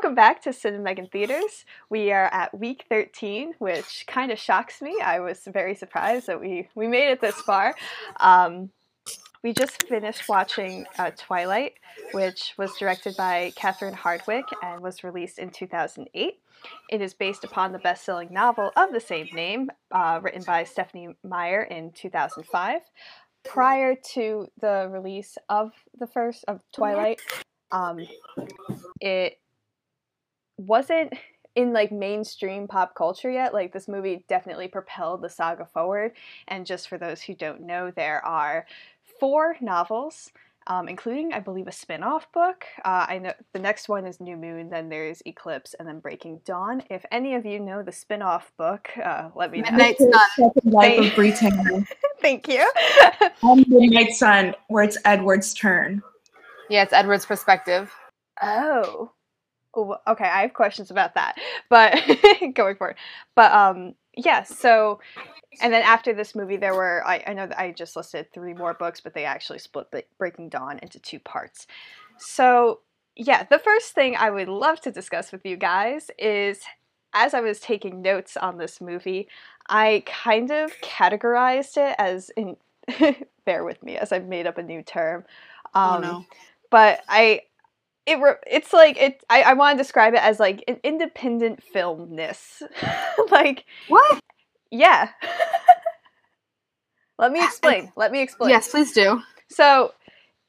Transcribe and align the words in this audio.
Welcome 0.00 0.14
back 0.14 0.40
to 0.44 0.54
Cinema 0.54 0.92
in 0.92 1.08
Theaters. 1.08 1.66
We 1.90 2.10
are 2.10 2.32
at 2.32 2.58
week 2.58 2.86
13, 2.88 3.52
which 3.58 4.06
kind 4.06 4.32
of 4.32 4.38
shocks 4.38 4.80
me. 4.80 4.98
I 5.04 5.20
was 5.20 5.42
very 5.46 5.74
surprised 5.74 6.26
that 6.26 6.40
we, 6.40 6.70
we 6.74 6.88
made 6.88 7.10
it 7.10 7.20
this 7.20 7.34
far. 7.34 7.74
Um, 8.18 8.70
we 9.42 9.52
just 9.52 9.86
finished 9.88 10.26
watching 10.26 10.86
uh, 10.98 11.10
Twilight, 11.18 11.74
which 12.12 12.54
was 12.56 12.74
directed 12.78 13.14
by 13.14 13.52
Catherine 13.56 13.92
Hardwicke 13.92 14.50
and 14.62 14.80
was 14.80 15.04
released 15.04 15.38
in 15.38 15.50
2008. 15.50 16.40
It 16.88 17.02
is 17.02 17.12
based 17.12 17.44
upon 17.44 17.72
the 17.72 17.78
best 17.78 18.02
selling 18.02 18.32
novel 18.32 18.72
of 18.76 18.92
the 18.92 19.00
same 19.00 19.28
name, 19.34 19.68
uh, 19.90 20.18
written 20.22 20.42
by 20.44 20.64
Stephenie 20.64 21.14
Meyer 21.22 21.64
in 21.64 21.92
2005. 21.92 22.80
Prior 23.44 23.94
to 24.14 24.48
the 24.62 24.88
release 24.90 25.36
of 25.50 25.72
the 25.98 26.06
first 26.06 26.46
of 26.48 26.62
Twilight, 26.72 27.20
um, 27.70 28.06
it 28.98 29.36
wasn't 30.66 31.12
in 31.56 31.72
like 31.72 31.90
mainstream 31.90 32.68
pop 32.68 32.94
culture 32.94 33.30
yet. 33.30 33.52
Like 33.52 33.72
this 33.72 33.88
movie 33.88 34.24
definitely 34.28 34.68
propelled 34.68 35.22
the 35.22 35.28
saga 35.28 35.66
forward. 35.66 36.12
And 36.48 36.66
just 36.66 36.88
for 36.88 36.98
those 36.98 37.22
who 37.22 37.34
don't 37.34 37.62
know, 37.62 37.90
there 37.90 38.24
are 38.24 38.66
four 39.18 39.56
novels, 39.60 40.30
um, 40.66 40.88
including, 40.88 41.32
I 41.32 41.40
believe, 41.40 41.66
a 41.66 41.72
spin 41.72 42.02
off 42.02 42.30
book. 42.32 42.64
Uh, 42.84 43.06
I 43.08 43.18
know 43.18 43.32
the 43.52 43.58
next 43.58 43.88
one 43.88 44.06
is 44.06 44.20
New 44.20 44.36
Moon, 44.36 44.70
then 44.70 44.88
there's 44.88 45.22
Eclipse, 45.26 45.74
and 45.78 45.88
then 45.88 45.98
Breaking 45.98 46.40
Dawn. 46.44 46.82
If 46.88 47.04
any 47.10 47.34
of 47.34 47.44
you 47.44 47.58
know 47.58 47.82
the 47.82 47.92
spin 47.92 48.22
off 48.22 48.52
book, 48.56 48.88
uh, 49.04 49.30
let 49.34 49.50
me 49.50 49.62
know. 49.62 49.70
Midnight 49.70 49.98
Sun. 49.98 50.50
Life 50.64 50.98
of 50.98 51.14
Bree 51.16 51.32
Tanner. 51.32 51.84
Thank 52.20 52.46
you. 52.46 52.70
and 53.42 53.68
Midnight 53.68 54.12
Sun, 54.12 54.54
where 54.68 54.84
it's 54.84 54.98
Edward's 55.04 55.52
turn. 55.54 56.02
Yeah, 56.68 56.84
it's 56.84 56.92
Edward's 56.92 57.26
perspective. 57.26 57.92
Oh. 58.40 59.10
Oh, 59.74 59.96
okay, 60.06 60.24
I 60.24 60.42
have 60.42 60.54
questions 60.54 60.90
about 60.90 61.14
that, 61.14 61.36
but 61.68 61.96
going 62.54 62.76
forward. 62.76 62.96
But 63.34 63.52
um, 63.52 63.94
yeah. 64.16 64.42
So, 64.42 65.00
and 65.60 65.72
then 65.72 65.82
after 65.82 66.12
this 66.12 66.34
movie, 66.34 66.56
there 66.56 66.74
were 66.74 67.06
I, 67.06 67.22
I 67.26 67.32
know 67.34 67.46
that 67.46 67.58
I 67.58 67.72
just 67.72 67.96
listed 67.96 68.32
three 68.32 68.54
more 68.54 68.74
books, 68.74 69.00
but 69.00 69.14
they 69.14 69.24
actually 69.24 69.58
split 69.58 69.88
Breaking 70.18 70.48
Dawn 70.48 70.78
into 70.82 70.98
two 70.98 71.18
parts. 71.18 71.66
So 72.18 72.80
yeah, 73.16 73.44
the 73.44 73.58
first 73.58 73.92
thing 73.92 74.16
I 74.16 74.30
would 74.30 74.48
love 74.48 74.80
to 74.82 74.90
discuss 74.90 75.32
with 75.32 75.44
you 75.44 75.56
guys 75.56 76.10
is 76.18 76.60
as 77.12 77.34
I 77.34 77.40
was 77.40 77.60
taking 77.60 78.02
notes 78.02 78.36
on 78.36 78.58
this 78.58 78.80
movie, 78.80 79.28
I 79.68 80.04
kind 80.06 80.50
of 80.50 80.72
categorized 80.80 81.76
it 81.76 81.94
as 81.98 82.30
in. 82.36 82.56
bear 83.44 83.64
with 83.64 83.82
me 83.82 83.96
as 83.96 84.12
I've 84.12 84.26
made 84.26 84.46
up 84.46 84.58
a 84.58 84.62
new 84.62 84.82
term. 84.82 85.24
Um, 85.74 85.96
oh 85.96 85.98
no. 86.00 86.24
But 86.70 87.00
I 87.08 87.42
it 88.10 88.38
it's 88.46 88.72
like 88.72 88.96
it 89.00 89.22
I, 89.30 89.42
I 89.42 89.52
want 89.54 89.76
to 89.78 89.82
describe 89.82 90.14
it 90.14 90.22
as 90.22 90.40
like 90.40 90.64
an 90.68 90.78
independent 90.82 91.62
filmness. 91.62 92.62
Like 93.30 93.64
what? 93.88 94.20
yeah. 94.70 95.10
Let 97.18 97.32
me 97.32 97.44
explain 97.44 97.92
let 97.96 98.10
me 98.12 98.22
explain. 98.22 98.50
Yes 98.50 98.70
please 98.70 98.92
do. 98.92 99.20
So 99.48 99.92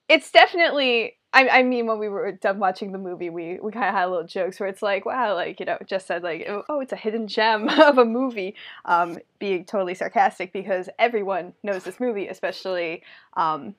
it's 0.08 0.31
definitely 0.31 1.18
I, 1.34 1.48
I 1.50 1.64
mean 1.64 1.86
when 1.86 2.00
we 2.00 2.09
were 2.09 2.31
done 2.31 2.59
watching 2.59 2.92
the 2.92 2.98
movie 2.98 3.30
we, 3.30 3.59
we 3.62 3.72
kind 3.72 3.86
of 3.86 3.94
had 3.94 4.06
little 4.06 4.25
jokes 4.25 4.59
where 4.59 4.68
it's 4.68 4.81
like 4.81 5.06
wow 5.06 5.36
like 5.36 5.59
you 5.59 5.66
know 5.66 5.78
just 5.86 6.08
said 6.08 6.23
like 6.23 6.46
oh, 6.50 6.64
oh 6.70 6.80
it's 6.80 6.94
a 6.94 6.98
hidden 6.98 7.28
gem 7.28 7.70
of 7.81 7.98
a 7.98 8.06
movie. 8.06 8.56
Um, 8.86 9.20
being 9.38 9.66
totally 9.66 9.96
sarcastic 9.96 10.53
because 10.53 10.90
everyone 10.98 11.53
knows 11.62 11.84
this 11.84 12.00
movie 12.00 12.28
especially 12.28 13.03
um, 13.36 13.75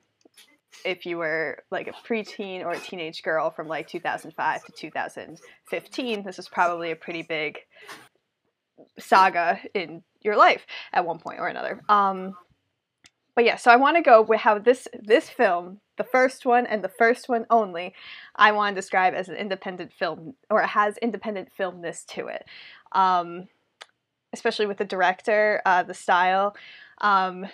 if 0.85 1.05
you 1.05 1.17
were 1.17 1.63
like 1.71 1.87
a 1.87 1.93
preteen 2.07 2.61
or 2.61 2.71
a 2.71 2.79
teenage 2.79 3.23
girl 3.23 3.49
from 3.49 3.67
like 3.67 3.87
2005 3.87 4.65
to 4.65 4.71
2015, 4.71 6.23
this 6.23 6.39
is 6.39 6.49
probably 6.49 6.91
a 6.91 6.95
pretty 6.95 7.21
big 7.21 7.59
saga 8.99 9.59
in 9.73 10.03
your 10.21 10.35
life 10.35 10.65
at 10.91 11.05
one 11.05 11.19
point 11.19 11.39
or 11.39 11.47
another. 11.47 11.81
Um, 11.89 12.35
but 13.35 13.45
yeah, 13.45 13.55
so 13.55 13.71
I 13.71 13.77
want 13.77 13.97
to 13.97 14.03
go 14.03 14.21
with 14.21 14.41
how 14.41 14.59
this 14.59 14.87
this 14.93 15.29
film, 15.29 15.79
the 15.97 16.03
first 16.03 16.45
one 16.45 16.65
and 16.67 16.83
the 16.83 16.89
first 16.89 17.29
one 17.29 17.45
only, 17.49 17.93
I 18.35 18.51
want 18.51 18.75
to 18.75 18.81
describe 18.81 19.13
as 19.13 19.27
an 19.27 19.35
independent 19.35 19.91
film 19.91 20.35
or 20.49 20.61
it 20.61 20.67
has 20.67 20.97
independent 20.97 21.49
filmness 21.51 22.03
to 22.09 22.27
it, 22.27 22.45
um, 22.91 23.47
especially 24.33 24.67
with 24.67 24.77
the 24.77 24.85
director, 24.85 25.61
uh, 25.65 25.83
the 25.83 25.93
style. 25.93 26.55
Um, 27.01 27.47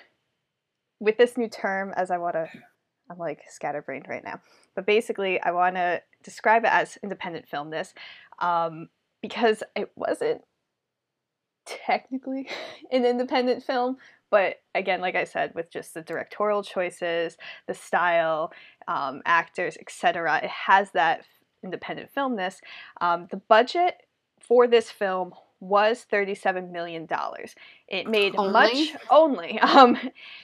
with 1.00 1.18
this 1.18 1.38
new 1.38 1.48
term, 1.48 1.94
as 1.96 2.12
I 2.12 2.18
want 2.18 2.34
to 2.34 2.50
I'm 3.10 3.18
like 3.18 3.42
scatterbrained 3.50 4.08
right 4.08 4.24
now. 4.24 4.42
But 4.76 4.86
basically, 4.86 5.42
I 5.42 5.52
want 5.52 5.76
to 5.76 6.02
describe 6.24 6.64
it 6.64 6.72
as 6.72 6.98
independent 7.04 7.48
filmness 7.48 7.94
um, 8.40 8.90
because 9.22 9.64
it 9.76 9.92
wasn't 9.96 10.42
technically 11.66 12.48
an 12.92 13.06
independent 13.06 13.64
film, 13.64 13.98
but 14.32 14.58
again, 14.76 15.02
like 15.02 15.16
I 15.16 15.24
said, 15.24 15.54
with 15.56 15.72
just 15.72 15.94
the 15.94 16.02
directorial 16.02 16.64
choices, 16.64 17.38
the 17.68 17.74
style, 17.74 18.52
um, 18.88 19.22
actors, 19.26 19.78
etc., 19.80 20.40
it 20.44 20.50
has 20.50 20.92
that 20.92 21.26
independent 21.64 22.12
filmness. 22.12 22.62
Um, 23.02 23.28
the 23.32 23.38
budget 23.38 23.96
for 24.40 24.68
this 24.68 24.90
film 24.90 25.34
was 25.60 26.06
$37 26.12 26.72
million. 26.72 27.08
It 27.88 28.08
made 28.08 28.36
only? 28.38 28.52
much 28.52 28.96
only. 29.10 29.60
Um, 29.70 29.98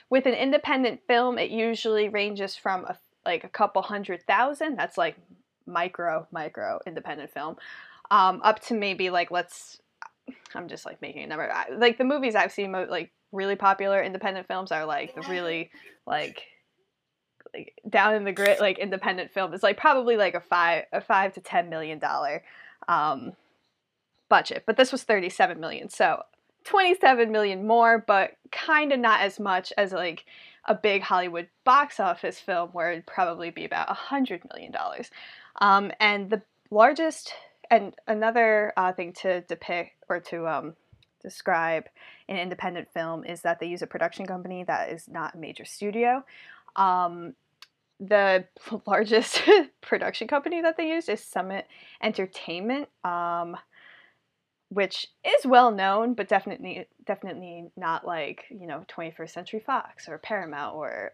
with 0.08 0.26
an 0.26 0.34
independent 0.34 1.00
film, 1.06 1.38
it 1.38 1.50
usually 1.50 2.08
ranges 2.08 2.56
from 2.56 2.84
a, 2.84 2.96
like 3.24 3.44
a 3.44 3.48
couple 3.48 3.82
hundred 3.82 4.22
thousand. 4.26 4.76
That's 4.76 4.96
like 4.96 5.16
micro, 5.66 6.26
micro 6.30 6.80
independent 6.86 7.30
film. 7.30 7.56
Um, 8.10 8.40
up 8.44 8.60
to 8.66 8.74
maybe 8.74 9.10
like 9.10 9.30
let's 9.30 9.80
I'm 10.54 10.68
just 10.68 10.86
like 10.86 11.00
making 11.02 11.22
a 11.24 11.26
number. 11.26 11.50
I, 11.52 11.70
like 11.70 11.98
the 11.98 12.04
movies 12.04 12.34
I've 12.34 12.52
seen, 12.52 12.72
like 12.72 13.12
really 13.32 13.56
popular 13.56 14.02
independent 14.02 14.46
films 14.46 14.72
are 14.72 14.84
like 14.84 15.14
the 15.14 15.22
really 15.22 15.70
like 16.06 16.44
like 17.54 17.74
down 17.88 18.14
in 18.14 18.24
the 18.24 18.32
grit 18.32 18.60
like 18.60 18.78
independent 18.78 19.32
film. 19.32 19.54
It's 19.54 19.62
like 19.62 19.76
probably 19.76 20.16
like 20.16 20.34
a 20.34 20.40
five 20.40 20.84
a 20.92 21.00
five 21.00 21.34
to 21.34 21.40
ten 21.40 21.68
million 21.68 21.98
dollar 21.98 22.42
um, 22.88 23.32
budget, 24.28 24.64
but 24.66 24.76
this 24.76 24.92
was 24.92 25.04
37 25.04 25.58
million. 25.60 25.88
So 25.88 26.22
27 26.64 27.30
million 27.30 27.66
more, 27.66 28.02
but 28.06 28.32
kind 28.50 28.92
of 28.92 28.98
not 28.98 29.20
as 29.20 29.38
much 29.38 29.72
as 29.78 29.92
like 29.92 30.24
a 30.64 30.74
big 30.74 31.02
Hollywood 31.02 31.48
box 31.64 32.00
office 32.00 32.40
film 32.40 32.70
where 32.70 32.90
it'd 32.90 33.06
probably 33.06 33.50
be 33.50 33.64
about 33.64 33.88
$100 33.88 34.42
million. 34.52 34.74
Um, 35.60 35.92
and 36.00 36.28
the 36.28 36.42
largest, 36.70 37.32
and 37.70 37.94
another 38.08 38.72
uh, 38.76 38.92
thing 38.92 39.12
to 39.14 39.42
depict 39.42 39.92
or 40.08 40.20
to 40.20 40.48
um, 40.48 40.74
describe 41.22 41.84
an 42.28 42.36
independent 42.36 42.88
film 42.92 43.24
is 43.24 43.42
that 43.42 43.60
they 43.60 43.66
use 43.66 43.82
a 43.82 43.86
production 43.86 44.26
company 44.26 44.64
that 44.64 44.90
is 44.90 45.08
not 45.08 45.34
a 45.34 45.38
major 45.38 45.64
studio. 45.64 46.24
Um, 46.74 47.34
the 48.00 48.44
largest 48.86 49.42
production 49.80 50.26
company 50.26 50.60
that 50.62 50.76
they 50.76 50.88
use 50.88 51.08
is 51.08 51.22
Summit 51.22 51.66
Entertainment. 52.02 52.88
Um, 53.04 53.56
which 54.68 55.06
is 55.24 55.46
well 55.46 55.70
known, 55.70 56.14
but 56.14 56.28
definitely 56.28 56.86
definitely 57.06 57.70
not 57.76 58.06
like 58.06 58.44
you 58.50 58.66
know 58.66 58.84
21st 58.88 59.30
Century 59.30 59.62
Fox 59.64 60.08
or 60.08 60.18
Paramount 60.18 60.74
or 60.74 61.12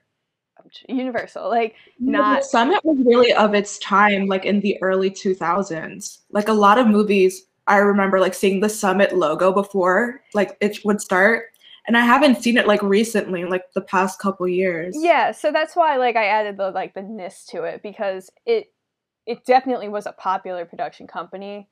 um, 0.58 0.70
Universal. 0.88 1.48
Like 1.48 1.74
not 1.98 2.44
Summit 2.44 2.80
was 2.84 2.98
really 3.04 3.32
of 3.32 3.54
its 3.54 3.78
time, 3.78 4.26
like 4.26 4.44
in 4.44 4.60
the 4.60 4.80
early 4.82 5.10
2000s. 5.10 6.18
Like 6.30 6.48
a 6.48 6.52
lot 6.52 6.78
of 6.78 6.86
movies, 6.86 7.42
I 7.66 7.78
remember 7.78 8.20
like 8.20 8.34
seeing 8.34 8.60
the 8.60 8.68
Summit 8.68 9.16
logo 9.16 9.52
before 9.52 10.22
like 10.34 10.56
it 10.60 10.78
would 10.84 11.00
start. 11.00 11.46
And 11.86 11.96
I 11.96 12.02
haven't 12.02 12.40
seen 12.40 12.56
it 12.56 12.68
like 12.68 12.80
recently, 12.80 13.44
like 13.44 13.64
the 13.74 13.80
past 13.80 14.20
couple 14.20 14.46
years. 14.46 14.96
Yeah, 14.96 15.32
so 15.32 15.50
that's 15.50 15.74
why 15.74 15.96
like 15.96 16.14
I 16.14 16.26
added 16.26 16.56
the 16.56 16.70
like 16.70 16.94
the 16.94 17.02
ness 17.02 17.44
to 17.46 17.64
it 17.64 17.82
because 17.82 18.30
it 18.46 18.72
it 19.26 19.44
definitely 19.44 19.88
was 19.88 20.06
a 20.06 20.12
popular 20.12 20.64
production 20.64 21.06
company, 21.06 21.68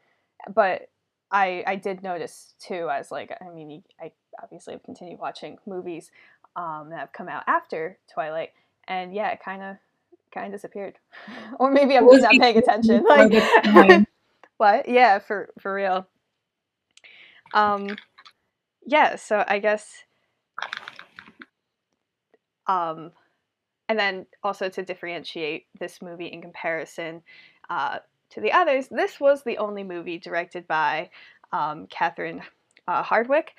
but 0.52 0.88
I 1.32 1.62
I 1.66 1.76
did 1.76 2.02
notice 2.02 2.54
too 2.58 2.88
as 2.90 3.10
like 3.10 3.36
I 3.40 3.50
mean 3.50 3.82
I 4.00 4.12
obviously 4.42 4.74
have 4.74 4.82
continued 4.82 5.20
watching 5.20 5.58
movies 5.66 6.10
um, 6.56 6.88
that 6.90 6.98
have 6.98 7.12
come 7.12 7.28
out 7.28 7.44
after 7.46 7.98
Twilight, 8.12 8.50
and 8.88 9.14
yeah, 9.14 9.30
it 9.30 9.40
kind 9.44 9.62
of 9.62 9.76
kind 10.32 10.46
of 10.46 10.52
disappeared, 10.52 10.98
or 11.58 11.70
maybe 11.70 11.96
I'm 11.96 12.08
just 12.08 12.22
not 12.22 12.32
paying 12.32 12.56
attention. 12.56 13.04
Like 13.04 13.32
what? 14.56 14.88
Yeah, 14.88 15.18
for 15.18 15.50
for 15.60 15.74
real. 15.74 16.06
Um, 17.54 17.96
yeah. 18.86 19.16
So 19.16 19.44
I 19.46 19.58
guess. 19.58 20.04
Um, 22.66 23.10
and 23.88 23.98
then 23.98 24.26
also 24.44 24.68
to 24.68 24.84
differentiate 24.84 25.66
this 25.80 26.00
movie 26.00 26.28
in 26.28 26.40
comparison, 26.40 27.22
uh, 27.68 27.98
to 28.30 28.40
the 28.40 28.52
others, 28.52 28.88
this 28.88 29.20
was 29.20 29.42
the 29.42 29.58
only 29.58 29.84
movie 29.84 30.18
directed 30.18 30.66
by 30.66 31.10
um, 31.52 31.86
Catherine 31.88 32.42
uh, 32.86 33.02
Hardwicke. 33.02 33.50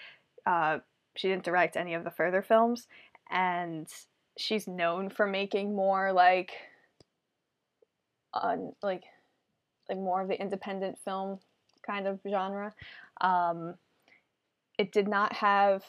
Uh, 0.46 0.80
she 1.16 1.28
didn't 1.28 1.44
direct 1.44 1.76
any 1.76 1.94
of 1.94 2.04
the 2.04 2.12
further 2.12 2.42
films, 2.42 2.88
and 3.30 3.88
she's 4.38 4.68
known 4.68 5.10
for 5.10 5.28
making 5.28 5.76
more 5.76 6.14
like, 6.14 6.54
like, 8.82 9.04
like 9.90 9.98
more 9.98 10.22
of 10.22 10.30
the 10.30 10.40
independent 10.40 10.98
film 11.04 11.40
kind 11.86 12.08
of 12.08 12.20
genre. 12.28 12.74
Um, 13.20 13.76
it 14.78 14.92
did 14.92 15.08
not 15.08 15.34
have 15.34 15.84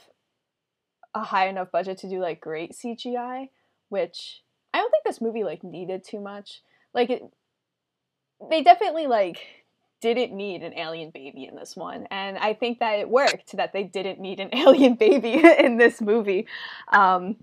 a 1.14 1.22
high 1.22 1.48
enough 1.48 1.70
budget 1.70 1.98
to 1.98 2.08
do 2.08 2.20
like 2.20 2.40
great 2.40 2.72
CGI, 2.72 3.48
which 3.90 4.42
I 4.74 4.78
don't 4.78 4.90
think 4.90 5.04
this 5.04 5.20
movie 5.20 5.44
like 5.44 5.62
needed 5.62 6.04
too 6.04 6.20
much. 6.20 6.62
Like 6.94 7.10
it, 7.10 7.22
they 8.50 8.62
definitely 8.62 9.06
like 9.06 9.38
didn't 10.00 10.36
need 10.36 10.62
an 10.62 10.74
alien 10.76 11.10
baby 11.10 11.44
in 11.44 11.54
this 11.54 11.76
one, 11.76 12.06
and 12.10 12.36
I 12.38 12.54
think 12.54 12.80
that 12.80 12.98
it 12.98 13.08
worked 13.08 13.56
that 13.56 13.72
they 13.72 13.84
didn't 13.84 14.20
need 14.20 14.40
an 14.40 14.50
alien 14.54 14.94
baby 14.94 15.42
in 15.58 15.76
this 15.76 16.00
movie. 16.00 16.46
Um, 16.92 17.36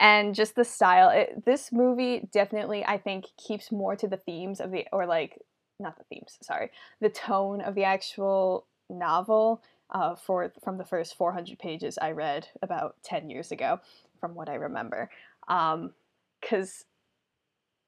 and 0.00 0.34
just 0.34 0.56
the 0.56 0.64
style, 0.64 1.10
it, 1.10 1.44
this 1.44 1.70
movie 1.72 2.28
definitely 2.32 2.84
I 2.84 2.98
think 2.98 3.26
keeps 3.36 3.70
more 3.70 3.96
to 3.96 4.08
the 4.08 4.16
themes 4.16 4.60
of 4.60 4.70
the 4.70 4.86
or 4.92 5.06
like 5.06 5.38
not 5.78 5.96
the 5.98 6.04
themes, 6.04 6.38
sorry, 6.42 6.70
the 7.00 7.08
tone 7.08 7.60
of 7.60 7.74
the 7.74 7.84
actual 7.84 8.66
novel 8.88 9.62
uh, 9.90 10.14
for 10.14 10.52
from 10.62 10.78
the 10.78 10.84
first 10.84 11.16
400 11.16 11.58
pages 11.58 11.98
I 11.98 12.10
read 12.12 12.48
about 12.62 12.96
10 13.04 13.30
years 13.30 13.52
ago, 13.52 13.80
from 14.20 14.34
what 14.34 14.48
I 14.48 14.54
remember. 14.54 15.10
Because 15.46 16.84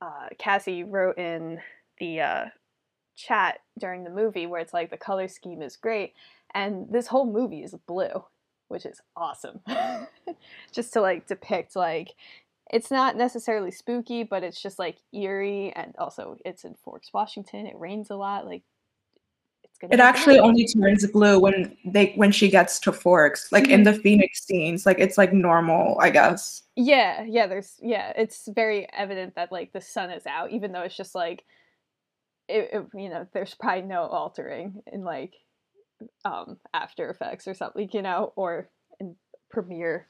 um, 0.01 0.09
uh, 0.09 0.29
Cassie 0.39 0.85
wrote 0.85 1.19
in 1.19 1.61
the 1.99 2.21
uh, 2.21 2.45
chat 3.17 3.61
during 3.79 4.05
the 4.05 4.11
movie 4.11 4.47
where 4.47 4.61
it's 4.61 4.75
like 4.75 4.91
the 4.91 4.97
color 4.97 5.29
scheme 5.29 5.63
is 5.63 5.77
great, 5.77 6.15
and 6.55 6.87
this 6.91 7.07
whole 7.07 7.31
movie 7.31 7.63
is 7.63 7.75
blue, 7.87 8.25
which 8.69 8.87
is 8.87 9.01
awesome. 9.17 9.61
just 10.73 10.93
to 10.93 11.01
like 11.01 11.27
depict 11.27 11.77
like 11.77 12.15
it's 12.71 12.91
not 12.91 13.17
necessarily 13.17 13.71
spooky, 13.71 14.25
but 14.25 14.43
it's 14.43 14.61
just 14.61 14.79
like 14.79 14.97
eerie, 15.13 15.73
and 15.77 15.95
also 15.99 16.37
it's 16.45 16.65
in 16.65 16.75
Forks, 16.75 17.13
Washington. 17.13 17.67
It 17.67 17.79
rains 17.79 18.11
a 18.11 18.17
lot. 18.17 18.45
Like 18.45 18.63
it's 19.63 19.79
gonna. 19.79 19.95
It 19.95 20.01
actually 20.01 20.39
only 20.41 20.67
turns 20.67 21.07
blue 21.07 21.39
when 21.39 21.77
they 21.85 22.13
when 22.17 22.33
she 22.33 22.49
gets 22.49 22.81
to 22.81 22.93
Forks, 22.93 23.53
like 23.53 23.65
mm-hmm. 23.65 23.73
in 23.73 23.83
the 23.85 23.93
Phoenix 23.93 24.45
scenes. 24.45 24.85
Like 24.85 24.99
it's 24.99 25.17
like 25.17 25.33
normal, 25.33 25.97
I 26.01 26.11
guess. 26.11 26.65
Yeah, 26.75 27.23
yeah. 27.23 27.47
There's 27.47 27.75
yeah. 27.81 28.13
It's 28.17 28.49
very 28.49 28.89
evident 28.93 29.37
that 29.37 29.53
like 29.53 29.73
the 29.73 29.81
sun 29.81 30.11
is 30.11 30.27
out, 30.27 30.51
even 30.51 30.73
though 30.73 30.83
it's 30.83 30.97
just 30.97 31.15
like, 31.15 31.45
it, 32.49 32.71
it 32.73 32.87
you 32.95 33.09
know, 33.09 33.27
there's 33.33 33.55
probably 33.55 33.83
no 33.83 34.03
altering 34.03 34.83
in 34.93 35.05
like, 35.05 35.35
um, 36.25 36.59
After 36.75 37.09
Effects 37.11 37.49
or 37.49 37.55
something, 37.55 37.89
you 37.93 38.03
know, 38.03 38.33
or 38.37 38.69
in 39.01 39.17
Premiere, 39.51 40.07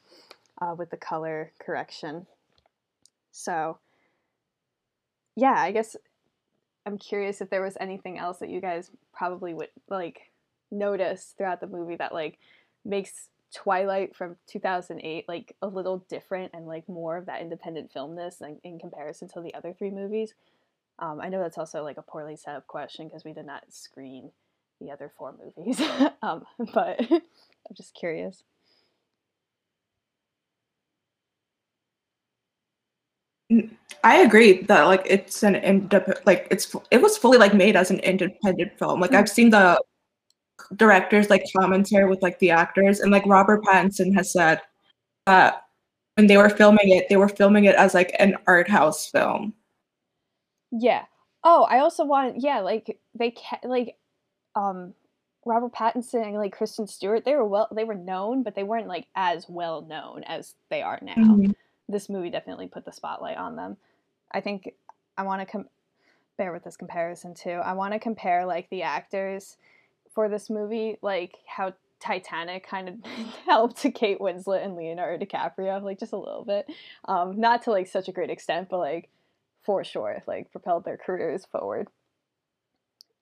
uh, 0.61 0.75
with 0.77 0.89
the 0.89 0.97
color 0.97 1.51
correction. 1.59 2.27
So, 3.31 3.77
yeah, 5.35 5.55
I 5.55 5.71
guess 5.71 5.95
I'm 6.85 6.97
curious 6.97 7.41
if 7.41 7.49
there 7.49 7.61
was 7.61 7.77
anything 7.79 8.17
else 8.17 8.37
that 8.39 8.49
you 8.49 8.61
guys 8.61 8.91
probably 9.13 9.53
would 9.53 9.69
like 9.89 10.31
notice 10.71 11.33
throughout 11.37 11.59
the 11.59 11.67
movie 11.67 11.95
that 11.97 12.13
like 12.13 12.39
makes 12.83 13.29
Twilight 13.53 14.15
from 14.15 14.35
2008 14.47 15.25
like 15.27 15.55
a 15.61 15.67
little 15.67 16.05
different 16.09 16.51
and 16.53 16.65
like 16.65 16.87
more 16.89 17.17
of 17.17 17.25
that 17.25 17.41
independent 17.41 17.91
filmness 17.91 18.41
in, 18.41 18.57
in 18.63 18.79
comparison 18.79 19.27
to 19.29 19.41
the 19.41 19.53
other 19.53 19.73
three 19.73 19.91
movies. 19.91 20.33
Um, 20.99 21.21
I 21.21 21.29
know 21.29 21.39
that's 21.39 21.57
also 21.57 21.83
like 21.83 21.97
a 21.97 22.01
poorly 22.01 22.35
set 22.35 22.55
up 22.55 22.67
question 22.67 23.07
because 23.07 23.23
we 23.23 23.33
did 23.33 23.45
not 23.45 23.63
screen 23.69 24.31
the 24.79 24.91
other 24.91 25.11
four 25.17 25.35
movies, 25.43 25.81
um, 26.21 26.43
but 26.73 26.99
I'm 27.11 27.75
just 27.75 27.93
curious. 27.93 28.43
I 34.03 34.17
agree 34.17 34.63
that 34.63 34.83
like 34.83 35.03
it's 35.05 35.43
an 35.43 35.55
independent 35.55 36.25
like 36.25 36.47
it's 36.51 36.75
it 36.91 37.01
was 37.01 37.17
fully 37.17 37.37
like 37.37 37.53
made 37.53 37.75
as 37.75 37.91
an 37.91 37.99
independent 37.99 38.77
film. 38.77 38.99
Like 38.99 39.13
I've 39.13 39.29
seen 39.29 39.51
the 39.51 39.81
directors 40.75 41.29
like 41.29 41.43
commentary 41.57 42.09
with 42.09 42.21
like 42.21 42.39
the 42.39 42.51
actors 42.51 42.99
and 42.99 43.11
like 43.11 43.25
Robert 43.25 43.63
Pattinson 43.63 44.13
has 44.15 44.31
said 44.31 44.61
that 45.25 45.63
when 46.15 46.27
they 46.27 46.37
were 46.37 46.49
filming 46.49 46.89
it, 46.89 47.07
they 47.09 47.15
were 47.17 47.29
filming 47.29 47.65
it 47.65 47.75
as 47.75 47.93
like 47.93 48.15
an 48.19 48.35
art 48.47 48.69
house 48.69 49.07
film. 49.07 49.53
Yeah. 50.71 51.05
Oh, 51.43 51.63
I 51.69 51.79
also 51.79 52.05
want 52.05 52.41
yeah, 52.41 52.59
like 52.59 52.99
they 53.15 53.31
ca- 53.31 53.59
like 53.63 53.97
um 54.55 54.93
Robert 55.45 55.73
Pattinson 55.73 56.25
and 56.25 56.35
like 56.35 56.51
Kristen 56.51 56.87
Stewart, 56.87 57.23
they 57.23 57.35
were 57.35 57.45
well 57.45 57.67
they 57.73 57.83
were 57.83 57.95
known, 57.95 58.43
but 58.43 58.55
they 58.55 58.63
weren't 58.63 58.87
like 58.87 59.07
as 59.15 59.45
well 59.47 59.81
known 59.81 60.23
as 60.25 60.55
they 60.69 60.81
are 60.81 60.99
now. 61.01 61.15
Mm-hmm 61.15 61.51
this 61.89 62.09
movie 62.09 62.29
definitely 62.29 62.67
put 62.67 62.85
the 62.85 62.91
spotlight 62.91 63.37
on 63.37 63.55
them. 63.55 63.77
I 64.31 64.41
think 64.41 64.73
I 65.17 65.23
want 65.23 65.41
to 65.41 65.45
com- 65.45 65.69
bear 66.37 66.51
with 66.51 66.63
this 66.63 66.77
comparison 66.77 67.33
too. 67.33 67.49
I 67.51 67.73
want 67.73 67.93
to 67.93 67.99
compare 67.99 68.45
like 68.45 68.69
the 68.69 68.83
actors 68.83 69.57
for 70.13 70.29
this 70.29 70.49
movie, 70.49 70.97
like 71.01 71.35
how 71.47 71.73
Titanic 71.99 72.67
kind 72.67 72.89
of 72.89 72.95
helped 73.45 73.85
Kate 73.95 74.19
Winslet 74.19 74.63
and 74.63 74.75
Leonardo 74.75 75.23
DiCaprio, 75.25 75.81
like 75.81 75.99
just 75.99 76.13
a 76.13 76.17
little 76.17 76.43
bit. 76.43 76.67
Um, 77.05 77.39
not 77.39 77.63
to 77.63 77.71
like 77.71 77.87
such 77.87 78.07
a 78.07 78.11
great 78.11 78.29
extent, 78.29 78.69
but 78.69 78.79
like 78.79 79.09
for 79.67 79.83
sure, 79.83 80.23
like 80.27 80.49
propelled 80.49 80.85
their 80.85 80.97
careers 80.97 81.45
forward. 81.45 81.89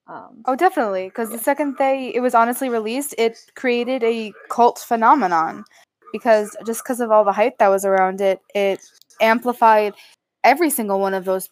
Um, 0.08 0.44
oh, 0.46 0.56
definitely. 0.56 1.08
Because 1.08 1.32
yeah. 1.32 1.38
the 1.38 1.44
second 1.44 1.76
they 1.80 2.14
it 2.14 2.22
was 2.22 2.36
honestly 2.36 2.70
released, 2.70 3.16
it 3.18 3.40
created 3.56 4.04
a 4.04 4.32
cult 4.50 4.78
phenomenon 4.78 5.66
because 6.14 6.56
just 6.66 6.84
because 6.84 7.02
of 7.02 7.10
all 7.10 7.26
the 7.26 7.32
hype 7.32 7.58
that 7.58 7.70
was 7.70 7.84
around 7.84 8.22
it, 8.22 8.40
it 8.54 8.80
amplified 9.20 9.96
every 10.44 10.70
single 10.70 11.00
one 11.00 11.16
of 11.16 11.26
those 11.26 11.50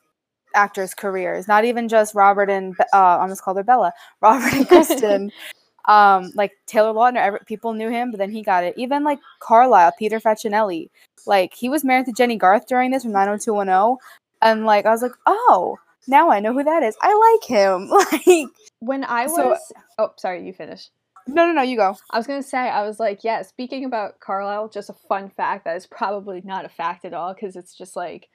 actors' 0.53 0.93
careers. 0.93 1.47
Not 1.47 1.65
even 1.65 1.89
just 1.89 2.13
Robert 2.13 2.51
and 2.51 2.75
uh, 2.93 3.17
I 3.17 3.21
almost 3.21 3.41
called 3.41 3.57
her 3.57 3.63
Bella, 3.63 3.93
Robert 4.21 4.53
and 4.53 4.67
Kristen. 4.67 5.31
um, 5.85 6.31
like 6.35 6.51
Taylor 6.67 6.93
Lautner, 6.93 7.17
every, 7.17 7.39
people 7.47 7.73
knew 7.73 7.89
him, 7.89 8.11
but 8.11 8.19
then 8.19 8.29
he 8.29 8.43
got 8.43 8.63
it. 8.63 8.75
Even 8.77 9.03
like 9.03 9.17
Carlisle, 9.39 9.93
Peter 9.97 10.19
Facinelli, 10.19 10.89
like 11.25 11.55
he 11.55 11.67
was 11.67 11.83
married 11.83 12.05
to 12.05 12.13
Jennie 12.13 12.37
Garth 12.37 12.67
during 12.67 12.91
this 12.91 13.01
from 13.01 13.11
90210, 13.13 13.97
and 14.43 14.65
like 14.65 14.85
I 14.85 14.91
was 14.91 15.01
like, 15.01 15.13
oh, 15.25 15.77
now 16.07 16.29
I 16.29 16.39
know 16.39 16.53
who 16.53 16.63
that 16.63 16.83
is. 16.83 16.97
I 17.01 17.39
like 17.39 17.49
him. 17.49 17.89
like 17.89 18.47
when 18.79 19.03
I 19.03 19.27
was, 19.27 19.35
so, 19.35 19.57
oh, 19.97 20.13
sorry, 20.17 20.45
you 20.45 20.53
finish. 20.53 20.89
No, 21.27 21.47
no, 21.47 21.53
no, 21.53 21.61
you 21.61 21.77
go. 21.77 21.95
I 22.11 22.17
was 22.17 22.27
going 22.27 22.43
to 22.43 22.47
say, 22.47 22.57
I 22.57 22.85
was 22.85 22.99
like, 22.99 23.23
yeah, 23.23 23.41
speaking 23.43 23.85
about 23.85 24.19
Carlisle, 24.19 24.69
just 24.69 24.89
a 24.89 24.93
fun 24.93 25.29
fact 25.29 25.63
that 25.65 25.77
is 25.77 25.87
probably 25.87 26.41
not 26.43 26.65
a 26.65 26.69
fact 26.69 27.05
at 27.05 27.13
all 27.13 27.33
because 27.33 27.55
it's 27.55 27.77
just 27.77 27.95
like, 27.95 28.27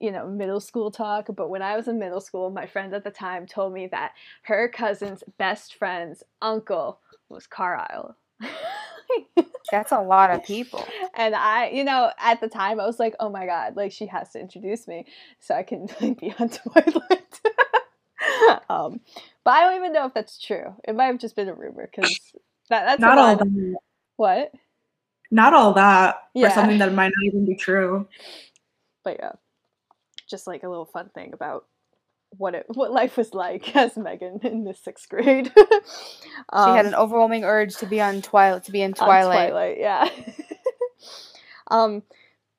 you 0.00 0.10
know, 0.10 0.26
middle 0.26 0.60
school 0.60 0.90
talk. 0.90 1.28
But 1.36 1.50
when 1.50 1.62
I 1.62 1.76
was 1.76 1.86
in 1.86 2.00
middle 2.00 2.20
school, 2.20 2.50
my 2.50 2.66
friend 2.66 2.92
at 2.94 3.04
the 3.04 3.12
time 3.12 3.46
told 3.46 3.72
me 3.72 3.86
that 3.92 4.12
her 4.42 4.68
cousin's 4.68 5.22
best 5.38 5.76
friend's 5.76 6.24
uncle 6.42 7.00
was 7.28 7.46
Carlisle. 7.46 8.16
That's 9.70 9.92
a 9.92 10.00
lot 10.00 10.32
of 10.32 10.44
people. 10.44 10.84
And 11.16 11.34
I, 11.34 11.70
you 11.70 11.84
know, 11.84 12.10
at 12.18 12.40
the 12.40 12.48
time 12.48 12.80
I 12.80 12.86
was 12.86 12.98
like, 12.98 13.14
oh 13.20 13.30
my 13.30 13.46
God, 13.46 13.76
like 13.76 13.92
she 13.92 14.06
has 14.06 14.30
to 14.30 14.40
introduce 14.40 14.88
me 14.88 15.06
so 15.40 15.54
I 15.54 15.62
can 15.62 15.88
like, 16.00 16.20
be 16.20 16.34
on 16.38 16.48
Twilight. 16.72 17.40
um, 18.68 19.00
but 19.44 19.50
I 19.50 19.60
don't 19.62 19.76
even 19.76 19.92
know 19.92 20.06
if 20.06 20.14
that's 20.14 20.40
true. 20.40 20.74
It 20.86 20.94
might 20.94 21.06
have 21.06 21.18
just 21.18 21.36
been 21.36 21.48
a 21.48 21.54
rumor 21.54 21.88
because 21.90 22.18
that, 22.70 22.84
that's 22.84 23.00
not 23.00 23.18
all 23.18 23.36
that. 23.36 23.76
What? 24.16 24.52
Not 25.30 25.54
all 25.54 25.72
that 25.74 26.16
yeah. 26.34 26.48
for 26.48 26.54
something 26.54 26.78
that 26.78 26.92
might 26.92 27.12
not 27.16 27.24
even 27.24 27.44
be 27.44 27.56
true. 27.56 28.06
But 29.02 29.16
yeah, 29.18 29.32
just 30.28 30.46
like 30.46 30.62
a 30.62 30.68
little 30.68 30.84
fun 30.84 31.10
thing 31.14 31.32
about 31.32 31.66
what 32.38 32.54
it 32.54 32.66
what 32.68 32.92
life 32.92 33.16
was 33.16 33.34
like 33.34 33.74
as 33.76 33.96
Megan 33.96 34.40
in 34.42 34.64
the 34.64 34.74
sixth 34.74 35.08
grade. 35.08 35.52
um, 36.50 36.70
she 36.70 36.76
had 36.76 36.86
an 36.86 36.94
overwhelming 36.94 37.44
urge 37.44 37.76
to 37.76 37.86
be 37.86 38.00
on 38.00 38.22
Twilight 38.22 38.64
to 38.64 38.72
be 38.72 38.82
in 38.82 38.94
Twilight. 38.94 39.50
Twilight, 39.50 39.78
yeah. 39.78 40.08
Um, 41.70 42.02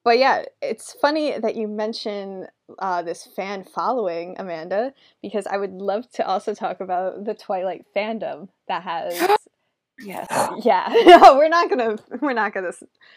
but 0.06 0.20
yeah, 0.20 0.44
it's 0.62 0.94
funny 0.94 1.38
that 1.40 1.56
you 1.56 1.68
mention 1.68 2.48
uh, 2.78 3.02
this 3.02 3.26
fan 3.26 3.64
following, 3.64 4.36
Amanda, 4.38 4.94
because 5.22 5.48
I 5.48 5.58
would 5.58 5.74
love 5.74 6.10
to 6.12 6.26
also 6.26 6.54
talk 6.54 6.80
about 6.80 7.26
the 7.26 7.34
Twilight 7.34 7.86
fandom 7.96 8.50
that 8.68 8.84
has. 8.84 9.20
yes. 10.00 10.28
Yeah. 10.64 10.94
no, 11.08 11.36
we're 11.38 11.50
not 11.50 11.70
gonna. 11.70 11.98
We're 12.22 12.34
not 12.34 12.54
gonna 12.54 12.72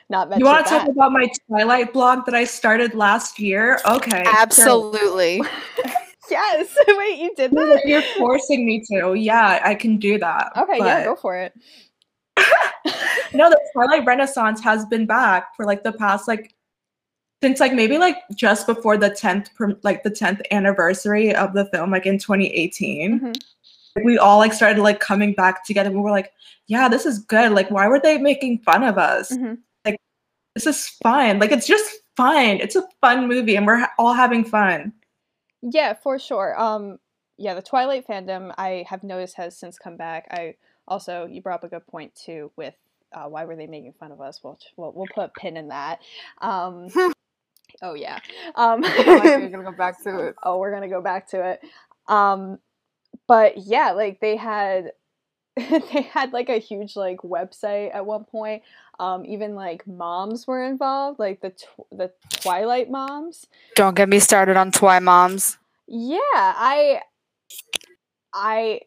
not 0.08 0.30
mention. 0.30 0.40
You 0.40 0.46
want 0.46 0.66
to 0.66 0.70
talk 0.70 0.88
about 0.88 1.12
my 1.12 1.30
Twilight 1.46 1.92
blog 1.92 2.24
that 2.24 2.34
I 2.34 2.44
started 2.44 2.94
last 2.94 3.38
year? 3.38 3.80
Okay. 3.86 4.24
Absolutely. 4.26 5.42
yes. 6.30 6.74
Wait, 6.88 7.18
you 7.18 7.34
did 7.36 7.50
that? 7.52 7.82
You're 7.84 8.02
forcing 8.16 8.64
me 8.64 8.82
to. 8.92 9.12
Yeah, 9.12 9.60
I 9.62 9.74
can 9.74 9.98
do 9.98 10.18
that. 10.18 10.52
Okay. 10.56 10.78
But... 10.78 10.86
Yeah, 10.86 11.04
go 11.04 11.16
for 11.16 11.36
it. 11.36 11.52
No, 13.32 13.50
the 13.50 13.60
Twilight 13.72 14.06
Renaissance 14.06 14.60
has 14.62 14.86
been 14.86 15.06
back 15.06 15.54
for 15.56 15.64
like 15.64 15.82
the 15.82 15.92
past 15.92 16.28
like 16.28 16.54
since 17.42 17.60
like 17.60 17.72
maybe 17.72 17.98
like 17.98 18.16
just 18.34 18.66
before 18.66 18.96
the 18.96 19.10
10th 19.10 19.48
like 19.82 20.02
the 20.02 20.10
10th 20.10 20.40
anniversary 20.50 21.34
of 21.34 21.54
the 21.54 21.66
film 21.66 21.90
like 21.90 22.06
in 22.06 22.18
2018 22.18 23.20
mm-hmm. 23.20 24.04
we 24.04 24.18
all 24.18 24.38
like 24.38 24.52
started 24.52 24.82
like 24.82 25.00
coming 25.00 25.34
back 25.34 25.64
together. 25.64 25.90
We 25.90 25.98
were 25.98 26.10
like 26.10 26.32
yeah 26.66 26.88
this 26.88 27.06
is 27.06 27.20
good. 27.20 27.52
Like 27.52 27.70
why 27.70 27.88
were 27.88 28.00
they 28.00 28.18
making 28.18 28.58
fun 28.60 28.82
of 28.82 28.98
us? 28.98 29.32
Mm-hmm. 29.32 29.54
like 29.84 29.96
this 30.54 30.66
is 30.66 30.88
fun. 31.02 31.38
Like 31.38 31.52
it's 31.52 31.66
just 31.66 31.90
fun. 32.16 32.60
It's 32.60 32.76
a 32.76 32.82
fun 33.00 33.28
movie 33.28 33.56
and 33.56 33.66
we're 33.66 33.86
all 33.98 34.14
having 34.14 34.44
fun. 34.44 34.92
Yeah 35.62 35.94
for 35.94 36.18
sure. 36.18 36.60
Um 36.60 36.98
yeah, 37.40 37.54
the 37.54 37.62
Twilight 37.62 38.04
fandom 38.06 38.52
I 38.58 38.84
have 38.88 39.04
noticed 39.04 39.36
has 39.36 39.56
since 39.56 39.78
come 39.78 39.96
back. 39.96 40.26
I 40.32 40.56
also 40.88 41.26
you 41.26 41.40
brought 41.40 41.62
up 41.62 41.64
a 41.64 41.68
good 41.68 41.86
point 41.86 42.12
too 42.16 42.50
with 42.56 42.74
uh, 43.12 43.24
why 43.24 43.44
were 43.44 43.56
they 43.56 43.66
making 43.66 43.94
fun 43.98 44.12
of 44.12 44.20
us? 44.20 44.40
We'll 44.42 44.58
we'll, 44.76 44.92
we'll 44.92 45.06
put 45.14 45.24
a 45.24 45.40
pin 45.40 45.56
in 45.56 45.68
that. 45.68 46.00
Um, 46.40 46.88
oh 47.82 47.94
yeah. 47.94 48.18
Um, 48.54 48.82
you're 48.84 49.48
gonna 49.48 49.64
go 49.64 49.72
back 49.72 50.02
to 50.04 50.28
it. 50.28 50.36
oh, 50.42 50.58
we're 50.58 50.72
gonna 50.72 50.88
go 50.88 51.00
back 51.00 51.28
to 51.30 51.44
it. 51.44 51.60
Um, 52.06 52.58
but 53.26 53.58
yeah, 53.58 53.92
like 53.92 54.20
they 54.20 54.36
had 54.36 54.92
they 55.56 56.02
had 56.12 56.32
like 56.32 56.48
a 56.48 56.58
huge 56.58 56.96
like 56.96 57.18
website 57.18 57.94
at 57.94 58.06
one 58.06 58.24
point. 58.24 58.62
Um, 59.00 59.24
even 59.26 59.54
like 59.54 59.86
moms 59.86 60.46
were 60.46 60.64
involved, 60.64 61.18
like 61.18 61.40
the 61.40 61.50
tw- 61.50 61.88
the 61.92 62.12
Twilight 62.30 62.90
moms. 62.90 63.46
Don't 63.76 63.94
get 63.94 64.08
me 64.08 64.18
started 64.18 64.56
on 64.56 64.72
Twi 64.72 64.98
moms. 64.98 65.56
Yeah, 65.86 66.18
I 66.34 67.02
I 68.34 68.80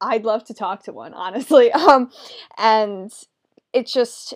I'd 0.00 0.24
love 0.24 0.44
to 0.44 0.54
talk 0.54 0.84
to 0.84 0.92
one, 0.92 1.14
honestly. 1.14 1.72
Um, 1.72 2.10
and 2.58 3.12
it's 3.74 3.92
just 3.92 4.34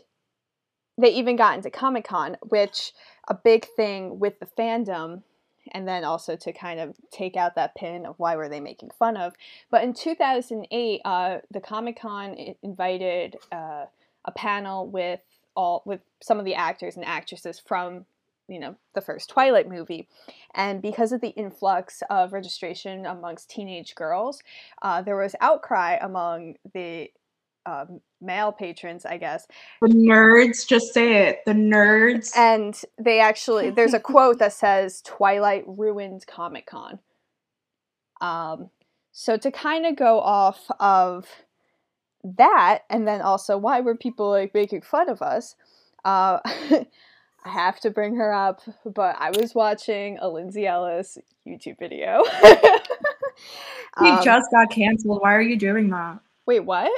they 0.98 1.14
even 1.14 1.36
got 1.36 1.56
into 1.56 1.70
Comic 1.70 2.04
Con, 2.04 2.36
which 2.48 2.92
a 3.28 3.34
big 3.34 3.66
thing 3.76 4.18
with 4.18 4.40
the 4.40 4.46
fandom, 4.46 5.22
and 5.70 5.86
then 5.86 6.02
also 6.02 6.34
to 6.34 6.52
kind 6.52 6.80
of 6.80 6.96
take 7.10 7.36
out 7.36 7.54
that 7.54 7.76
pin 7.76 8.04
of 8.04 8.18
why 8.18 8.34
were 8.36 8.48
they 8.48 8.60
making 8.60 8.90
fun 8.98 9.16
of. 9.16 9.34
But 9.70 9.84
in 9.84 9.94
2008, 9.94 11.00
uh, 11.04 11.38
the 11.50 11.60
Comic 11.60 12.00
Con 12.00 12.36
invited 12.62 13.36
uh, 13.52 13.84
a 14.24 14.32
panel 14.32 14.88
with 14.88 15.20
all 15.54 15.82
with 15.84 16.00
some 16.20 16.38
of 16.38 16.44
the 16.44 16.54
actors 16.54 16.96
and 16.96 17.04
actresses 17.04 17.60
from 17.60 18.06
you 18.48 18.58
know 18.58 18.76
the 18.94 19.00
first 19.00 19.28
twilight 19.28 19.68
movie 19.68 20.08
and 20.54 20.80
because 20.80 21.12
of 21.12 21.20
the 21.20 21.30
influx 21.30 22.02
of 22.08 22.32
registration 22.32 23.04
amongst 23.04 23.50
teenage 23.50 23.94
girls 23.94 24.40
uh, 24.82 25.02
there 25.02 25.16
was 25.16 25.34
outcry 25.40 25.98
among 26.00 26.54
the 26.72 27.10
um, 27.66 28.00
male 28.20 28.52
patrons 28.52 29.06
i 29.06 29.16
guess 29.16 29.46
the 29.80 29.88
nerds 29.88 30.66
just 30.66 30.92
say 30.92 31.28
it 31.28 31.40
the 31.46 31.52
nerds 31.52 32.36
and 32.36 32.82
they 32.98 33.20
actually 33.20 33.70
there's 33.70 33.94
a 33.94 34.00
quote 34.00 34.38
that 34.38 34.52
says 34.52 35.02
twilight 35.02 35.64
ruined 35.66 36.26
comic-con 36.26 36.98
um, 38.20 38.70
so 39.12 39.36
to 39.36 39.52
kind 39.52 39.86
of 39.86 39.94
go 39.94 40.18
off 40.20 40.68
of 40.80 41.26
that 42.24 42.80
and 42.90 43.06
then 43.06 43.20
also 43.20 43.56
why 43.56 43.80
were 43.80 43.94
people 43.94 44.30
like 44.30 44.52
making 44.52 44.82
fun 44.82 45.08
of 45.08 45.22
us 45.22 45.54
uh, 46.04 46.40
I 47.44 47.50
have 47.50 47.80
to 47.80 47.90
bring 47.90 48.16
her 48.16 48.32
up, 48.32 48.60
but 48.84 49.16
I 49.18 49.30
was 49.30 49.54
watching 49.54 50.18
a 50.20 50.28
Lindsay 50.28 50.66
Ellis 50.66 51.18
YouTube 51.46 51.78
video. 51.78 52.22
she 52.44 54.08
um, 54.08 54.24
just 54.24 54.50
got 54.50 54.70
canceled. 54.70 55.20
Why 55.22 55.34
are 55.34 55.42
you 55.42 55.56
doing 55.56 55.88
that? 55.90 56.18
Wait, 56.46 56.60
what? 56.60 56.90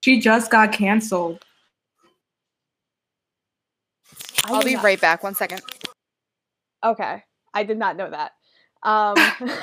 She 0.00 0.20
just 0.20 0.50
got 0.50 0.72
canceled. 0.72 1.44
I'll 4.44 4.62
be 4.62 4.74
not... 4.74 4.84
right 4.84 5.00
back. 5.00 5.22
One 5.22 5.34
second. 5.34 5.62
Okay. 6.84 7.22
I 7.52 7.64
did 7.64 7.78
not 7.78 7.96
know 7.96 8.10
that. 8.10 8.32
Um, 8.82 9.14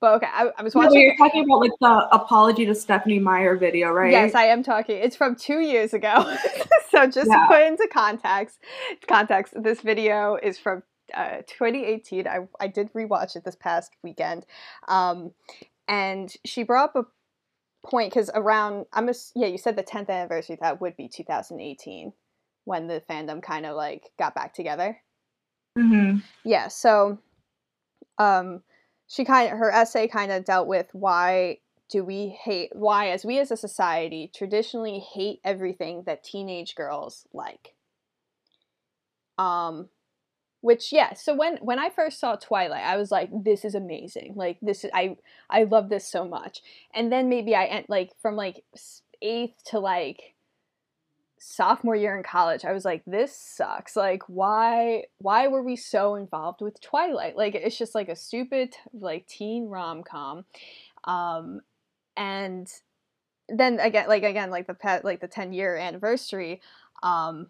but 0.00 0.14
okay, 0.16 0.28
I, 0.32 0.50
I 0.58 0.62
was 0.62 0.74
watching. 0.74 0.94
No, 0.94 1.00
you're 1.00 1.16
talking 1.16 1.44
about 1.44 1.60
like 1.60 1.72
the 1.80 2.08
apology 2.12 2.66
to 2.66 2.74
Stephenie 2.74 3.18
Meyer 3.18 3.56
video, 3.56 3.90
right? 3.90 4.10
Yes, 4.10 4.34
I 4.34 4.44
am 4.44 4.62
talking. 4.62 4.96
It's 4.96 5.16
from 5.16 5.36
two 5.36 5.60
years 5.60 5.94
ago. 5.94 6.36
so 6.90 7.06
just 7.06 7.28
yeah. 7.28 7.38
to 7.38 7.46
put 7.48 7.62
into 7.62 7.88
context, 7.92 8.58
context, 9.08 9.54
this 9.62 9.80
video 9.80 10.38
is 10.40 10.58
from 10.58 10.82
uh, 11.14 11.38
2018. 11.46 12.26
I 12.26 12.40
I 12.60 12.68
did 12.68 12.92
rewatch 12.92 13.36
it 13.36 13.44
this 13.44 13.56
past 13.56 13.96
weekend, 14.02 14.46
um, 14.88 15.32
and 15.88 16.32
she 16.44 16.62
brought 16.62 16.90
up 16.90 16.96
a 16.96 17.06
point 17.86 18.12
because 18.12 18.30
around 18.34 18.86
I'm 18.92 19.08
a, 19.08 19.14
yeah 19.34 19.46
you 19.46 19.58
said 19.58 19.76
the 19.76 19.82
10th 19.82 20.08
anniversary 20.08 20.58
that 20.60 20.80
would 20.80 20.96
be 20.96 21.08
2018 21.08 22.12
when 22.64 22.88
the 22.88 23.02
fandom 23.08 23.42
kind 23.42 23.64
of 23.64 23.76
like 23.76 24.10
got 24.18 24.34
back 24.34 24.52
together. 24.54 24.98
Mm-hmm. 25.78 26.18
Yeah, 26.44 26.68
so 26.68 27.18
um 28.18 28.62
she 29.08 29.24
kind 29.24 29.52
of 29.52 29.58
her 29.58 29.70
essay 29.70 30.08
kind 30.08 30.32
of 30.32 30.44
dealt 30.44 30.66
with 30.66 30.88
why 30.92 31.58
do 31.88 32.04
we 32.04 32.28
hate 32.28 32.70
why 32.72 33.10
as 33.10 33.24
we 33.24 33.38
as 33.38 33.50
a 33.50 33.56
society 33.56 34.30
traditionally 34.34 34.98
hate 34.98 35.40
everything 35.44 36.02
that 36.06 36.24
teenage 36.24 36.74
girls 36.74 37.26
like 37.32 37.74
um 39.38 39.88
which 40.66 40.92
yeah 40.92 41.14
so 41.14 41.32
when 41.32 41.58
when 41.58 41.78
i 41.78 41.88
first 41.88 42.18
saw 42.18 42.34
twilight 42.34 42.82
i 42.82 42.96
was 42.96 43.12
like 43.12 43.30
this 43.44 43.64
is 43.64 43.76
amazing. 43.76 44.32
Like 44.34 44.58
this 44.60 44.82
is 44.84 44.90
i 44.92 45.16
i 45.48 45.62
love 45.62 45.88
this 45.88 46.10
so 46.10 46.26
much. 46.26 46.60
And 46.92 47.12
then 47.12 47.28
maybe 47.28 47.54
i 47.54 47.84
like 47.88 48.10
from 48.20 48.34
like 48.34 48.64
eighth 49.22 49.62
to 49.66 49.78
like 49.78 50.34
sophomore 51.38 51.94
year 51.94 52.16
in 52.16 52.24
college 52.24 52.64
i 52.64 52.72
was 52.72 52.84
like 52.84 53.04
this 53.06 53.38
sucks. 53.38 53.94
Like 53.94 54.24
why 54.26 55.04
why 55.18 55.46
were 55.46 55.62
we 55.62 55.76
so 55.76 56.16
involved 56.16 56.60
with 56.60 56.80
twilight? 56.80 57.36
Like 57.36 57.54
it's 57.54 57.78
just 57.78 57.94
like 57.94 58.08
a 58.08 58.16
stupid 58.16 58.74
like 58.92 59.28
teen 59.28 59.68
rom-com 59.68 60.44
um 61.04 61.60
and 62.16 62.68
then 63.48 63.78
again 63.78 64.08
like 64.08 64.24
again 64.24 64.50
like 64.50 64.66
the 64.66 64.74
pet 64.74 65.04
like 65.04 65.20
the 65.20 65.28
10 65.28 65.52
year 65.52 65.76
anniversary 65.76 66.60
um 67.04 67.46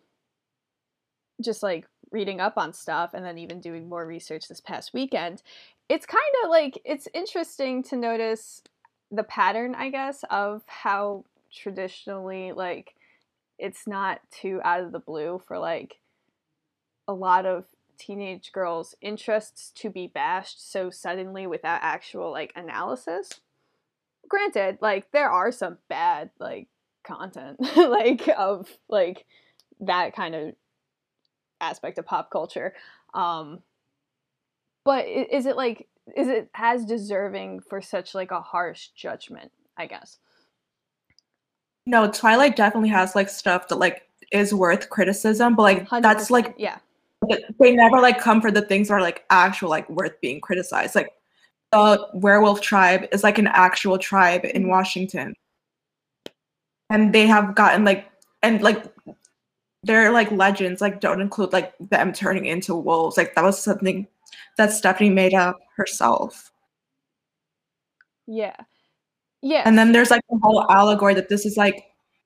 just 1.41 1.63
like 1.63 1.87
reading 2.11 2.41
up 2.41 2.57
on 2.57 2.73
stuff 2.73 3.11
and 3.15 3.25
then 3.25 3.39
even 3.39 3.61
doing 3.61 3.89
more 3.89 4.07
research 4.07 4.49
this 4.49 4.61
past 4.61 4.93
weekend 4.95 5.43
it's 5.89 6.07
kind 6.07 6.23
of 6.45 6.51
like 6.51 6.81
it's 6.85 7.09
interesting 7.15 7.83
to 7.83 7.97
notice 7.97 8.63
the 9.11 9.25
pattern 9.25 9.75
i 9.75 9.91
guess 9.91 10.25
of 10.31 10.63
how 10.67 11.25
traditionally 11.53 12.53
like 12.53 12.95
it's 13.59 13.87
not 13.87 14.21
too 14.31 14.61
out 14.65 14.81
of 14.81 14.93
the 14.93 14.99
blue 14.99 15.41
for 15.47 15.59
like 15.59 15.99
a 17.09 17.13
lot 17.13 17.47
of 17.47 17.65
teenage 17.99 18.53
girls' 18.53 18.95
interests 19.01 19.71
to 19.75 19.91
be 19.91 20.07
bashed 20.07 20.71
so 20.71 20.91
suddenly 20.91 21.47
without 21.47 21.81
actual 21.83 22.31
like 22.31 22.53
analysis. 22.55 23.41
Granted, 24.29 24.79
like 24.81 25.11
there 25.13 25.31
are 25.31 25.53
some 25.53 25.79
bad 25.89 26.31
like 26.39 26.69
content 27.05 27.59
like 27.77 28.29
of 28.37 28.69
like 28.89 29.25
that 29.81 30.15
kind 30.15 30.35
of 30.35 30.55
aspect 31.67 31.99
of 31.99 32.07
pop 32.07 32.31
culture. 32.31 32.75
Um 33.15 33.61
but 34.85 35.07
is 35.07 35.47
it 35.47 35.57
like 35.57 35.89
is 36.17 36.29
it 36.29 36.49
as 36.55 36.85
deserving 36.85 37.61
for 37.61 37.81
such 37.81 38.15
like 38.15 38.31
a 38.31 38.41
harsh 38.41 38.89
judgment, 38.97 39.51
I 39.77 39.87
guess? 39.87 40.19
No, 41.87 42.11
Twilight 42.11 42.57
definitely 42.57 42.89
has 42.91 43.15
like 43.15 43.29
stuff 43.29 43.69
that 43.69 43.77
like 43.77 44.09
is 44.33 44.55
worth 44.55 44.91
criticism, 44.91 45.55
but 45.55 45.63
like 45.63 45.89
that's 46.03 46.31
like 46.31 46.55
yeah. 46.57 46.79
They 47.59 47.75
never 47.75 48.01
like 48.01 48.21
come 48.21 48.41
for 48.41 48.51
the 48.53 48.63
things 48.63 48.89
that 48.89 48.95
are 48.95 49.01
like 49.01 49.25
actual 49.31 49.71
like 49.71 49.89
worth 49.89 50.21
being 50.21 50.41
criticized. 50.41 50.95
Like 50.95 51.11
the 51.73 52.09
werewolf 52.15 52.61
tribe 52.61 53.07
is 53.11 53.25
like 53.25 53.39
an 53.39 53.49
actual 53.49 53.99
tribe 53.99 54.45
in 54.45 54.63
mm-hmm. 54.63 54.71
Washington. 54.71 55.35
And 56.91 57.13
they 57.13 57.27
have 57.27 57.55
gotten 57.55 57.85
like 57.85 58.07
and 58.43 58.63
like 58.63 58.85
their 59.87 60.11
like 60.11 60.31
legends 60.31 60.81
like 60.81 61.01
don't 61.01 61.21
include 61.21 61.53
like 61.53 61.75
them 61.79 62.13
turning 62.13 62.47
into 62.47 62.75
wolves. 62.75 63.17
Like 63.17 63.35
that 63.35 63.45
was 63.45 63.63
something 63.63 64.07
that 64.57 64.73
stephenie 64.73 65.11
made 65.11 65.35
up 65.35 65.57
herself. 65.77 66.53
Yeah. 68.27 68.57
Yeah. 69.43 69.63
And 69.65 69.79
then 69.79 69.93
there's 69.93 70.11
like 70.11 70.23
the 70.29 70.41
whole 70.43 70.69
allegory 70.71 71.15
that 71.15 71.29
this 71.29 71.47
is 71.47 71.57
like 71.57 71.85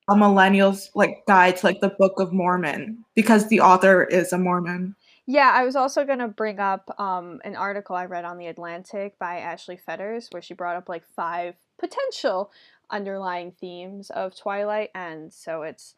a 0.09 0.15
millennial's 0.15 0.89
like 0.95 1.23
guide 1.27 1.57
to 1.57 1.65
like 1.65 1.81
the 1.81 1.95
Book 1.99 2.19
of 2.19 2.33
Mormon 2.33 3.05
because 3.15 3.47
the 3.47 3.61
author 3.61 4.03
is 4.03 4.33
a 4.33 4.37
Mormon. 4.37 4.95
Yeah, 5.27 5.51
I 5.53 5.63
was 5.63 5.75
also 5.75 6.03
gonna 6.03 6.27
bring 6.27 6.59
up 6.59 6.93
um, 6.99 7.39
an 7.45 7.55
article 7.55 7.95
I 7.95 8.05
read 8.05 8.25
on 8.25 8.37
the 8.37 8.47
Atlantic 8.47 9.19
by 9.19 9.37
Ashley 9.37 9.77
Fetters 9.77 10.27
where 10.31 10.41
she 10.41 10.55
brought 10.55 10.75
up 10.75 10.89
like 10.89 11.05
five 11.15 11.55
potential 11.77 12.51
underlying 12.89 13.51
themes 13.51 14.09
of 14.09 14.35
Twilight, 14.35 14.89
and 14.95 15.31
so 15.31 15.61
it's 15.61 15.95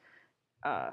uh, 0.63 0.91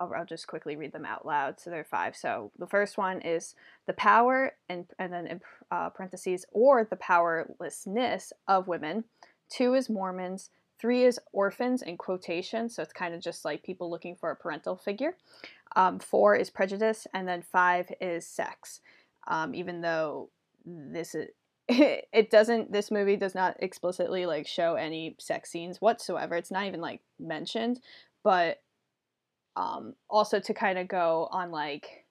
I'll, 0.00 0.12
I'll, 0.14 0.26
just 0.26 0.46
quickly 0.46 0.76
read 0.76 0.92
them 0.92 1.04
out 1.04 1.26
loud. 1.26 1.60
So 1.60 1.70
there 1.70 1.80
are 1.80 1.84
five. 1.84 2.16
So 2.16 2.50
the 2.58 2.66
first 2.66 2.98
one 2.98 3.20
is 3.20 3.54
the 3.86 3.92
power, 3.92 4.52
and 4.68 4.86
and 4.98 5.12
then 5.12 5.26
in 5.26 5.40
uh, 5.70 5.90
parentheses 5.90 6.44
or 6.52 6.84
the 6.84 6.96
powerlessness 6.96 8.32
of 8.48 8.68
women. 8.68 9.04
Two 9.48 9.74
is 9.74 9.88
Mormons. 9.88 10.50
Three 10.78 11.04
is 11.04 11.18
orphans 11.32 11.80
in 11.80 11.96
quotation, 11.96 12.68
so 12.68 12.82
it's 12.82 12.92
kind 12.92 13.14
of 13.14 13.22
just 13.22 13.44
like 13.44 13.62
people 13.62 13.90
looking 13.90 14.14
for 14.14 14.30
a 14.30 14.36
parental 14.36 14.76
figure. 14.76 15.16
Um, 15.74 15.98
four 15.98 16.36
is 16.36 16.50
prejudice, 16.50 17.06
and 17.14 17.26
then 17.26 17.42
five 17.42 17.90
is 18.00 18.26
sex. 18.26 18.80
Um, 19.26 19.54
even 19.54 19.80
though 19.80 20.28
this 20.66 21.14
is 21.14 21.28
it 21.68 22.30
doesn't 22.30 22.72
this 22.72 22.90
movie 22.90 23.16
does 23.16 23.34
not 23.34 23.56
explicitly 23.58 24.24
like 24.24 24.46
show 24.46 24.74
any 24.74 25.16
sex 25.18 25.50
scenes 25.50 25.80
whatsoever 25.80 26.36
it's 26.36 26.50
not 26.50 26.64
even 26.64 26.80
like 26.80 27.00
mentioned 27.18 27.80
but 28.22 28.62
um 29.56 29.94
also 30.08 30.38
to 30.40 30.54
kind 30.54 30.78
of 30.78 30.88
go 30.88 31.28
on 31.30 31.50
like 31.50 32.06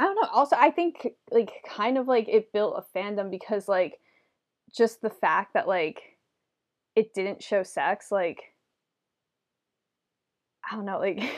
I 0.00 0.04
don't 0.04 0.14
know. 0.14 0.28
Also, 0.32 0.56
I 0.58 0.70
think 0.70 1.08
like 1.30 1.52
kind 1.68 1.98
of 1.98 2.08
like 2.08 2.26
it 2.26 2.54
built 2.54 2.74
a 2.78 2.98
fandom 2.98 3.30
because 3.30 3.68
like 3.68 4.00
just 4.74 5.02
the 5.02 5.10
fact 5.10 5.52
that 5.52 5.68
like 5.68 6.00
it 6.96 7.12
didn't 7.12 7.42
show 7.42 7.62
sex, 7.62 8.10
like 8.10 8.54
I 10.70 10.74
don't 10.74 10.86
know, 10.86 10.98
like 10.98 11.20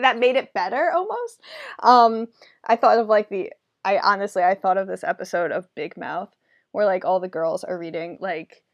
that 0.00 0.18
made 0.18 0.34
it 0.34 0.52
better 0.54 0.90
almost. 0.90 1.40
Um, 1.80 2.26
I 2.64 2.74
thought 2.74 2.98
of 2.98 3.06
like 3.06 3.28
the 3.28 3.52
I 3.84 3.98
honestly 3.98 4.42
I 4.42 4.56
thought 4.56 4.76
of 4.76 4.88
this 4.88 5.04
episode 5.04 5.52
of 5.52 5.72
Big 5.76 5.96
Mouth 5.96 6.34
where 6.72 6.86
like 6.86 7.04
all 7.04 7.20
the 7.20 7.28
girls 7.28 7.62
are 7.62 7.78
reading 7.78 8.18
like 8.20 8.64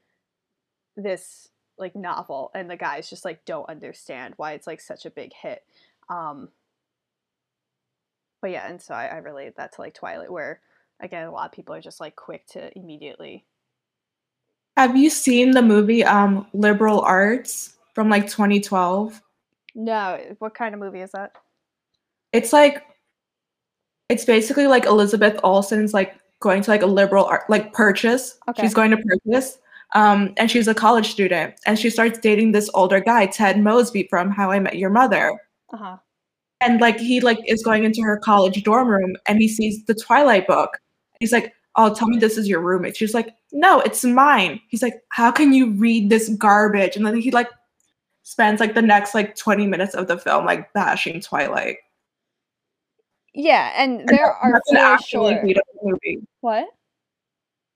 this 0.97 1.49
like 1.79 1.97
novel 1.97 2.51
and 2.55 2.71
the 2.71 2.77
guys 2.77 3.11
just 3.11 3.25
like 3.25 3.45
don't 3.45 3.69
understand 3.69 4.35
why 4.37 4.53
it's 4.53 4.67
like 4.67 4.81
such 4.81 5.07
a 5.07 5.11
big 5.11 5.33
hit. 5.33 5.63
Um 6.09 6.49
but 8.41 8.51
yeah, 8.53 8.69
and 8.69 8.81
so 8.81 8.95
I, 8.95 9.07
I 9.07 9.17
relate 9.17 9.57
that 9.57 9.73
to 9.75 9.81
like 9.81 9.95
Twilight 9.95 10.31
where 10.31 10.61
again 11.01 11.27
a 11.27 11.33
lot 11.33 11.47
of 11.47 11.53
people 11.53 11.75
are 11.75 11.81
just 11.81 12.01
like 12.01 12.17
quick 12.17 12.47
to 12.49 12.77
immediately 12.79 13.45
Have 14.77 14.97
you 14.97 15.11
seen 15.11 15.53
the 15.53 15.63
movie 15.63 16.05
um 16.05 16.47
Liberal 16.53 17.01
Arts 17.01 17.75
from 17.95 18.09
like 18.09 18.29
2012? 18.29 19.21
No, 19.75 20.37
what 20.39 20.55
kind 20.55 20.75
of 20.75 20.81
movie 20.81 21.01
is 21.01 21.13
that? 21.13 21.33
It's 22.33 22.53
like 22.53 22.85
it's 24.09 24.25
basically 24.25 24.67
like 24.67 24.87
Elizabeth 24.87 25.39
Olsen's 25.43 25.93
like 25.93 26.19
going 26.41 26.63
to 26.63 26.71
like 26.71 26.83
a 26.83 26.87
liberal 26.87 27.25
art 27.25 27.49
like 27.49 27.73
purchase. 27.73 28.39
Okay. 28.49 28.63
She's 28.63 28.75
going 28.75 28.91
to 28.91 28.97
purchase. 28.97 29.59
Um, 29.95 30.35
and 30.37 30.51
she's 30.51 30.69
a 30.69 30.75
college 30.75 31.11
student 31.11 31.55
and 31.65 31.79
she 31.79 31.89
starts 31.89 32.19
dating 32.19 32.53
this 32.53 32.69
older 32.75 33.01
guy, 33.01 33.27
Ted 33.27 33.59
Mosby 33.63 34.07
from 34.11 34.31
How 34.31 34.51
I 34.51 34.59
Met 34.59 34.77
Your 34.77 34.91
Mother. 34.91 35.33
Uh-huh. 35.73 35.97
And 36.61 36.81
like 36.81 36.99
he 36.99 37.21
like 37.21 37.39
is 37.47 37.63
going 37.63 37.85
into 37.85 38.03
her 38.03 38.19
college 38.19 38.63
dorm 38.65 38.89
room 38.89 39.17
and 39.27 39.39
he 39.39 39.49
sees 39.49 39.85
the 39.85 39.95
Twilight 39.95 40.47
book. 40.47 40.79
He's 41.21 41.33
like, 41.33 41.55
Oh, 41.77 41.95
tell 41.95 42.09
me 42.09 42.19
this 42.19 42.37
is 42.37 42.49
your 42.49 42.61
roommate. 42.61 42.97
She's 42.97 43.15
like, 43.15 43.35
No, 43.53 43.81
it's 43.81 44.05
mine. 44.05 44.61
He's 44.69 44.83
like, 44.83 44.95
How 45.11 45.31
can 45.31 45.53
you 45.53 45.71
read 45.73 46.11
this 46.11 46.29
garbage? 46.31 46.97
And 46.97 47.07
then 47.07 47.17
he 47.17 47.31
like 47.31 47.49
spends 48.25 48.61
like 48.61 48.75
the 48.75 48.83
next 48.83 49.15
like 49.15 49.37
20 49.37 49.67
minutes 49.67 49.95
of 49.95 50.07
the 50.07 50.19
film 50.19 50.45
like 50.45 50.71
bashing 50.75 51.21
Twilight. 51.21 51.77
Yeah, 53.35 53.73
and 53.77 54.07
there 54.09 54.33
are 54.33 54.53
That's 54.53 54.73
an 54.73 54.99
for 54.99 55.03
sure. 55.05 55.43
beat 55.45 55.57
of 55.57 55.63
the 55.75 55.91
movie. 55.91 56.27
What? 56.41 56.67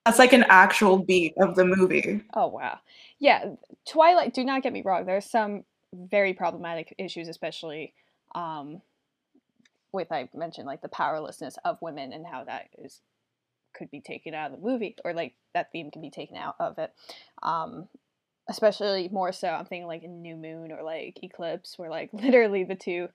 That's 0.05 0.19
like 0.19 0.33
an 0.33 0.45
actual 0.49 0.97
beat 0.97 1.33
of 1.39 1.55
the 1.55 1.65
movie. 1.65 2.21
Oh 2.33 2.47
wow. 2.47 2.79
Yeah, 3.19 3.53
Twilight, 3.87 4.33
do 4.33 4.43
not 4.43 4.63
get 4.63 4.73
me 4.73 4.81
wrong, 4.83 5.05
there's 5.05 5.29
some 5.29 5.63
very 5.93 6.33
problematic 6.33 6.95
issues 6.97 7.27
especially 7.27 7.93
um 8.33 8.81
with 9.91 10.11
I 10.11 10.27
mentioned 10.33 10.65
like 10.65 10.81
the 10.81 10.89
powerlessness 10.89 11.57
of 11.63 11.81
women 11.81 12.11
and 12.13 12.25
how 12.25 12.43
that 12.45 12.69
is 12.79 12.99
could 13.73 13.91
be 13.91 14.01
taken 14.01 14.33
out 14.33 14.51
of 14.51 14.59
the 14.59 14.67
movie 14.67 14.95
or 15.05 15.13
like 15.13 15.35
that 15.53 15.71
theme 15.71 15.91
can 15.91 16.01
be 16.01 16.09
taken 16.09 16.35
out 16.35 16.55
of 16.59 16.77
it. 16.79 16.91
Um 17.41 17.87
especially 18.49 19.07
more 19.09 19.31
so 19.31 19.47
I'm 19.47 19.65
thinking 19.65 19.87
like 19.87 20.03
New 20.03 20.35
Moon 20.35 20.71
or 20.71 20.83
like 20.83 21.19
Eclipse 21.23 21.77
where 21.77 21.89
like 21.89 22.09
literally 22.13 22.63
the 22.63 22.75
two 22.75 23.07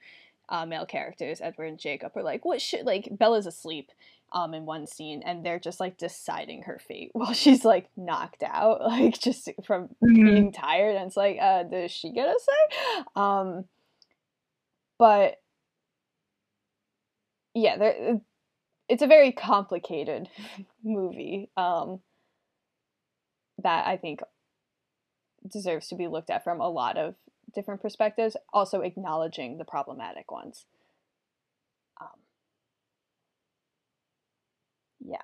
uh, 0.49 0.65
male 0.67 0.87
characters, 0.87 1.41
Edward 1.41 1.67
and 1.67 1.79
Jacob, 1.79 2.13
are 2.17 2.23
like, 2.23 2.45
what 2.45 2.61
should 2.63 2.87
like 2.87 3.09
Bella's 3.11 3.47
asleep 3.47 3.91
um 4.31 4.53
in 4.53 4.67
one 4.67 4.87
scene 4.87 5.23
and 5.25 5.45
they're 5.45 5.59
just 5.59 5.81
like 5.81 5.97
deciding 5.97 6.63
her 6.65 6.79
fate 6.87 7.11
while 7.15 7.33
she's 7.33 7.65
like 7.65 7.89
knocked 7.97 8.43
out, 8.43 8.81
like 8.87 9.19
just 9.19 9.49
from 9.65 9.89
Mhm. 10.03 10.25
being 10.35 10.53
tired 10.53 10.97
and 10.97 11.07
it's 11.07 11.17
like, 11.17 11.39
uh, 11.41 11.63
does 11.65 11.91
she 11.91 12.11
get 12.13 12.29
a 12.29 12.39
say? 12.39 13.05
Um 13.17 13.65
but 14.99 15.37
yeah, 17.55 17.77
there 17.79 18.21
it's 18.89 19.03
a 19.03 19.07
very 19.07 19.33
complicated 19.33 20.29
movie. 20.85 21.51
Um 21.57 22.01
that 23.63 23.87
I 23.87 23.97
think 23.97 24.21
deserves 25.51 25.89
to 25.89 25.95
be 25.95 26.07
looked 26.09 26.31
at 26.31 26.45
from 26.45 26.61
a 26.61 26.69
lot 26.69 26.97
of 26.97 27.15
different 27.55 27.81
perspectives, 27.83 28.37
also 28.53 28.81
acknowledging 28.81 29.59
the 29.59 29.65
problematic 29.65 30.31
ones. 30.31 30.67
Um, 32.01 32.09
yeah. 35.01 35.23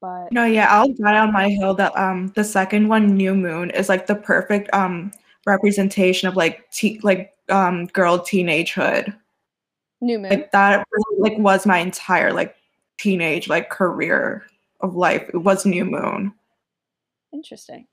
But 0.00 0.32
No, 0.32 0.44
yeah, 0.44 0.68
I'll 0.70 0.92
die 0.92 1.18
on 1.18 1.32
my 1.32 1.48
hill 1.48 1.74
that 1.74 1.96
um 1.96 2.28
the 2.34 2.44
second 2.44 2.88
one, 2.88 3.16
New 3.16 3.34
Moon, 3.34 3.70
is 3.70 3.88
like 3.88 4.06
the 4.06 4.14
perfect 4.14 4.68
um 4.74 5.12
representation 5.46 6.28
of 6.28 6.36
like 6.36 6.70
te- 6.70 7.00
like 7.02 7.34
um 7.48 7.86
girl 7.86 8.18
teenagehood. 8.18 9.14
New 10.00 10.18
Moon. 10.18 10.30
Like 10.30 10.52
that 10.52 10.86
really, 10.90 11.30
like 11.30 11.38
was 11.38 11.64
my 11.66 11.78
entire 11.78 12.32
like 12.32 12.54
teenage 12.98 13.48
like 13.48 13.70
career 13.70 14.44
of 14.80 14.94
life. 14.94 15.28
It 15.32 15.38
was 15.38 15.64
New 15.64 15.84
Moon. 15.84 16.34
Interesting. 17.32 17.86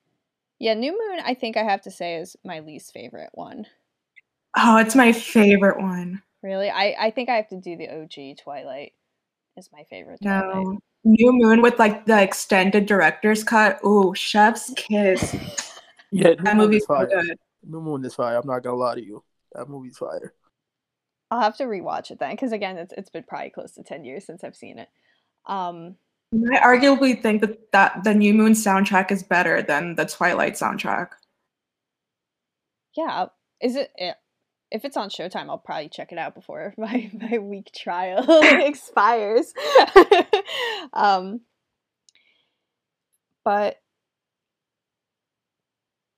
Yeah, 0.62 0.76
New 0.76 0.92
Moon, 0.92 1.20
I 1.26 1.34
think 1.34 1.58
I 1.58 1.64
have 1.64 1.82
to 1.82 1.92
say 1.92 2.18
is 2.18 2.38
my 2.46 2.60
least 2.60 2.94
favorite 2.94 3.32
one. 3.34 3.66
Oh, 4.56 4.78
it's 4.78 4.96
my 4.96 5.12
favorite 5.12 5.80
one. 5.82 6.22
Really, 6.44 6.70
I 6.70 6.96
I 7.00 7.12
think 7.12 7.30
I 7.30 7.36
have 7.36 7.48
to 7.50 7.58
do 7.58 7.76
the 7.76 7.90
OG 7.90 8.36
Twilight. 8.36 8.94
Is 9.58 9.70
my 9.74 9.84
favorite. 9.90 10.22
Twilight. 10.22 10.66
No. 10.66 10.80
New 11.04 11.32
Moon 11.34 11.62
with 11.64 11.80
like 11.80 12.06
the 12.06 12.22
extended 12.22 12.86
director's 12.86 13.44
cut. 13.44 13.80
Ooh, 13.84 14.14
Chef's 14.14 14.72
Kiss. 14.76 15.36
Yeah, 16.12 16.36
New 16.40 16.44
That 16.44 16.58
Moon 16.58 16.58
movie's 16.58 16.86
so 16.88 16.88
fire. 16.96 17.08
good. 17.08 17.38
New 17.64 17.82
Moon 17.82 18.06
is 18.06 18.16
fire. 18.16 18.38
I'm 18.38 18.48
not 18.48 18.64
gonna 18.64 18.76
lie 18.76 18.96
to 18.96 19.04
you. 19.04 19.24
That 19.54 19.68
movie's 19.70 19.98
fire. 19.98 20.34
I'll 21.30 21.42
have 21.42 21.58
to 21.58 21.64
rewatch 21.64 22.12
it 22.12 22.20
then, 22.20 22.32
because 22.32 22.52
again, 22.52 22.78
it's 22.78 22.94
it's 22.98 23.10
been 23.10 23.24
probably 23.24 23.50
close 23.50 23.72
to 23.74 23.84
ten 23.84 24.04
years 24.04 24.26
since 24.26 24.44
I've 24.44 24.56
seen 24.56 24.80
it. 24.80 24.90
Um, 25.46 25.96
I 26.34 26.60
arguably 26.60 27.22
think 27.22 27.42
that, 27.42 27.72
that 27.72 28.04
the 28.04 28.14
New 28.14 28.34
Moon 28.34 28.54
soundtrack 28.54 29.12
is 29.12 29.22
better 29.24 29.62
than 29.62 29.96
the 29.96 30.06
Twilight 30.06 30.54
soundtrack. 30.54 31.10
yeah, 32.96 33.28
is 33.62 33.76
it? 33.76 33.92
eh, 33.98 34.14
If 34.72 34.86
it's 34.86 34.98
on 34.98 35.10
Showtime, 35.10 35.50
I'll 35.50 35.58
probably 35.58 35.90
check 35.90 36.12
it 36.12 36.18
out 36.18 36.36
before 36.36 36.74
my 36.78 37.10
my 37.14 37.38
week 37.40 37.72
trial 37.76 38.26
expires. 38.44 39.54
um, 40.94 41.42
but 43.44 43.78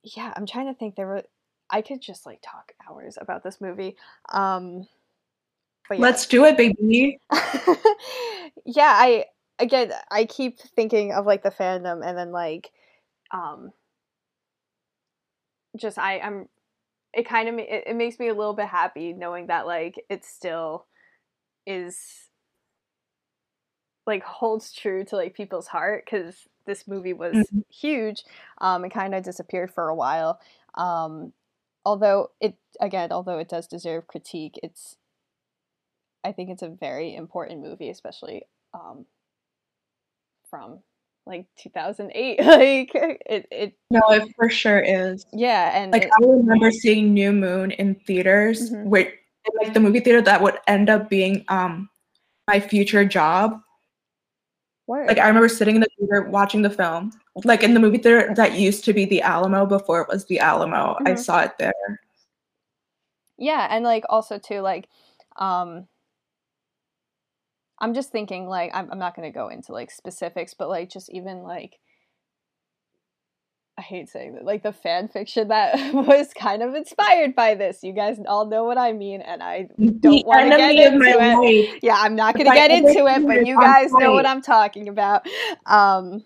yeah, 0.04 0.34
I'm 0.36 0.46
trying 0.46 0.68
to 0.68 0.78
think. 0.78 0.96
There 0.96 1.08
were 1.08 1.24
I 1.70 1.82
could 1.82 2.02
just 2.02 2.26
like 2.26 2.40
talk 2.44 2.74
hours 2.88 3.18
about 3.20 3.44
this 3.44 3.60
movie. 3.62 3.96
Um, 4.32 4.88
but 5.90 5.98
yeah. 5.98 6.02
Let's 6.04 6.28
do 6.28 6.46
it, 6.46 6.58
baby. 6.58 7.20
yeah, 8.66 8.94
I 8.96 9.26
again 9.64 9.92
I 10.12 10.26
keep 10.26 10.60
thinking 10.60 11.14
of 11.14 11.26
like 11.26 11.44
the 11.44 11.52
fandom 11.52 12.06
and 12.06 12.18
then 12.18 12.32
like 12.32 12.72
um 13.32 13.72
just 15.78 15.98
I 15.98 16.20
I'm 16.20 16.48
it 17.14 17.28
kind 17.28 17.50
of 17.50 17.56
it, 17.60 17.86
it 17.88 17.96
makes 17.96 18.20
me 18.20 18.30
a 18.30 18.34
little 18.34 18.54
bit 18.54 18.68
happy 18.68 19.14
knowing 19.14 19.48
that 19.48 19.68
like 19.68 20.04
it 20.10 20.26
still 20.26 20.88
is 21.68 22.30
like 24.06 24.24
holds 24.24 24.72
true 24.74 25.04
to 25.06 25.16
like 25.16 25.34
people's 25.34 25.68
heart 25.68 26.06
cuz 26.06 26.48
this 26.66 26.88
movie 26.88 27.14
was 27.14 27.52
Mhm. 27.52 27.64
huge 27.70 28.24
um 28.60 28.86
it 28.86 28.90
kind 28.90 29.16
of 29.16 29.24
disappeared 29.24 29.72
for 29.74 29.90
a 29.90 29.96
while 29.96 30.40
um 30.76 31.34
although 31.86 32.32
it 32.40 32.58
again 32.80 33.12
although 33.12 33.40
it 33.40 33.50
does 33.50 33.68
deserve 33.68 34.08
critique 34.08 34.60
it's 34.64 34.98
I 36.24 36.32
think 36.32 36.50
it's 36.50 36.62
a 36.62 36.70
very 36.70 37.16
important 37.16 37.62
movie, 37.62 37.90
especially 37.90 38.44
um, 38.74 39.06
from 40.54 40.78
like 41.26 41.48
2008. 41.58 42.40
like 42.46 42.92
it, 42.94 43.48
it, 43.50 43.74
No, 43.90 44.02
it 44.12 44.32
for 44.36 44.50
sure 44.52 44.80
is. 44.80 45.26
yeah, 45.34 45.72
and 45.82 45.92
Like 45.92 46.04
it- 46.04 46.12
I 46.14 46.24
remember 46.26 46.70
seeing 46.70 47.12
New 47.12 47.32
Moon 47.32 47.72
in 47.72 47.96
theaters, 47.96 48.70
Mhm. 48.70 48.86
where 48.86 49.12
like 49.60 49.74
the 49.74 49.80
movie 49.80 50.00
theater 50.00 50.22
that 50.22 50.42
would 50.44 50.60
end 50.68 50.92
up 50.92 51.10
being 51.10 51.44
um 51.48 51.90
my 52.48 52.60
future 52.60 53.04
job. 53.04 53.60
word. 54.86 55.08
Like 55.08 55.18
I 55.18 55.28
remember 55.28 55.50
sitting 55.50 55.76
in 55.76 55.82
the 55.82 55.88
theater 55.98 56.30
watching 56.30 56.62
the 56.62 56.70
film, 56.70 57.14
like 57.46 57.64
in 57.64 57.74
the 57.74 57.80
movie 57.80 57.98
theater 57.98 58.32
that 58.36 58.54
used 58.60 58.84
to 58.86 58.94
be 58.94 59.06
the 59.06 59.22
Alamo 59.24 59.66
before 59.66 60.02
it 60.02 60.10
was 60.10 60.26
the 60.26 60.40
Alamo. 60.40 60.98
I 61.06 61.14
Mhm. 61.14 61.20
saw 61.20 61.42
it 61.42 61.58
there. 61.58 61.74
yeah, 63.38 63.66
and 63.72 63.84
like 63.84 64.04
also 64.10 64.38
too 64.38 64.60
like 64.62 64.88
um, 65.38 65.88
I'm 67.84 67.94
just 67.94 68.14
thinking 68.14 68.48
like 68.48 68.72
I'm 68.74 68.90
I'm 68.90 68.98
not 68.98 69.14
gonna 69.14 69.30
go 69.30 69.50
into 69.50 69.74
like 69.74 69.92
specifics, 69.92 70.54
but 70.54 70.70
like 70.70 70.90
just 70.90 71.12
even 71.12 71.44
like 71.44 71.80
I 73.78 73.82
hate 73.82 74.08
saying 74.08 74.36
that, 74.36 74.46
like 74.46 74.64
the 74.64 74.72
fan 74.72 75.10
fiction 75.10 75.50
that 75.50 75.76
was 75.94 76.32
kind 76.34 76.64
of 76.64 76.76
inspired 76.76 77.36
by 77.36 77.56
this. 77.56 77.84
You 77.84 77.92
guys 77.92 78.18
all 78.26 78.48
know 78.48 78.64
what 78.64 78.78
I 78.78 78.94
mean, 78.94 79.20
and 79.20 79.44
I 79.44 79.68
don't 79.78 80.26
want 80.26 80.50
to 80.50 80.58
get 80.58 80.94
into 80.94 81.06
it. 81.06 81.18
life. 81.18 81.80
yeah, 81.84 81.98
I'm 81.98 82.16
not 82.16 82.38
gonna 82.38 82.52
I 82.52 82.56
get 82.56 82.72
into 82.72 83.06
it, 83.06 83.28
but 83.28 83.46
you 83.46 83.60
guys 83.60 83.92
know 83.92 84.14
what. 84.14 84.26
I'm 84.26 84.42
talking 84.42 84.88
about. 84.88 85.28
Um, 85.66 86.24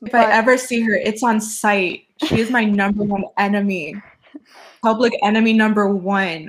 If 0.00 0.12
but- 0.12 0.26
I 0.28 0.32
ever 0.32 0.56
see 0.56 0.80
her, 0.80 0.94
it's 0.94 1.22
on 1.22 1.42
site. 1.42 2.04
She 2.24 2.40
is 2.40 2.50
my 2.50 2.64
number 2.64 3.04
one 3.04 3.24
enemy. 3.36 3.96
Public 4.82 5.12
enemy 5.22 5.52
number 5.52 5.88
one. 5.94 6.48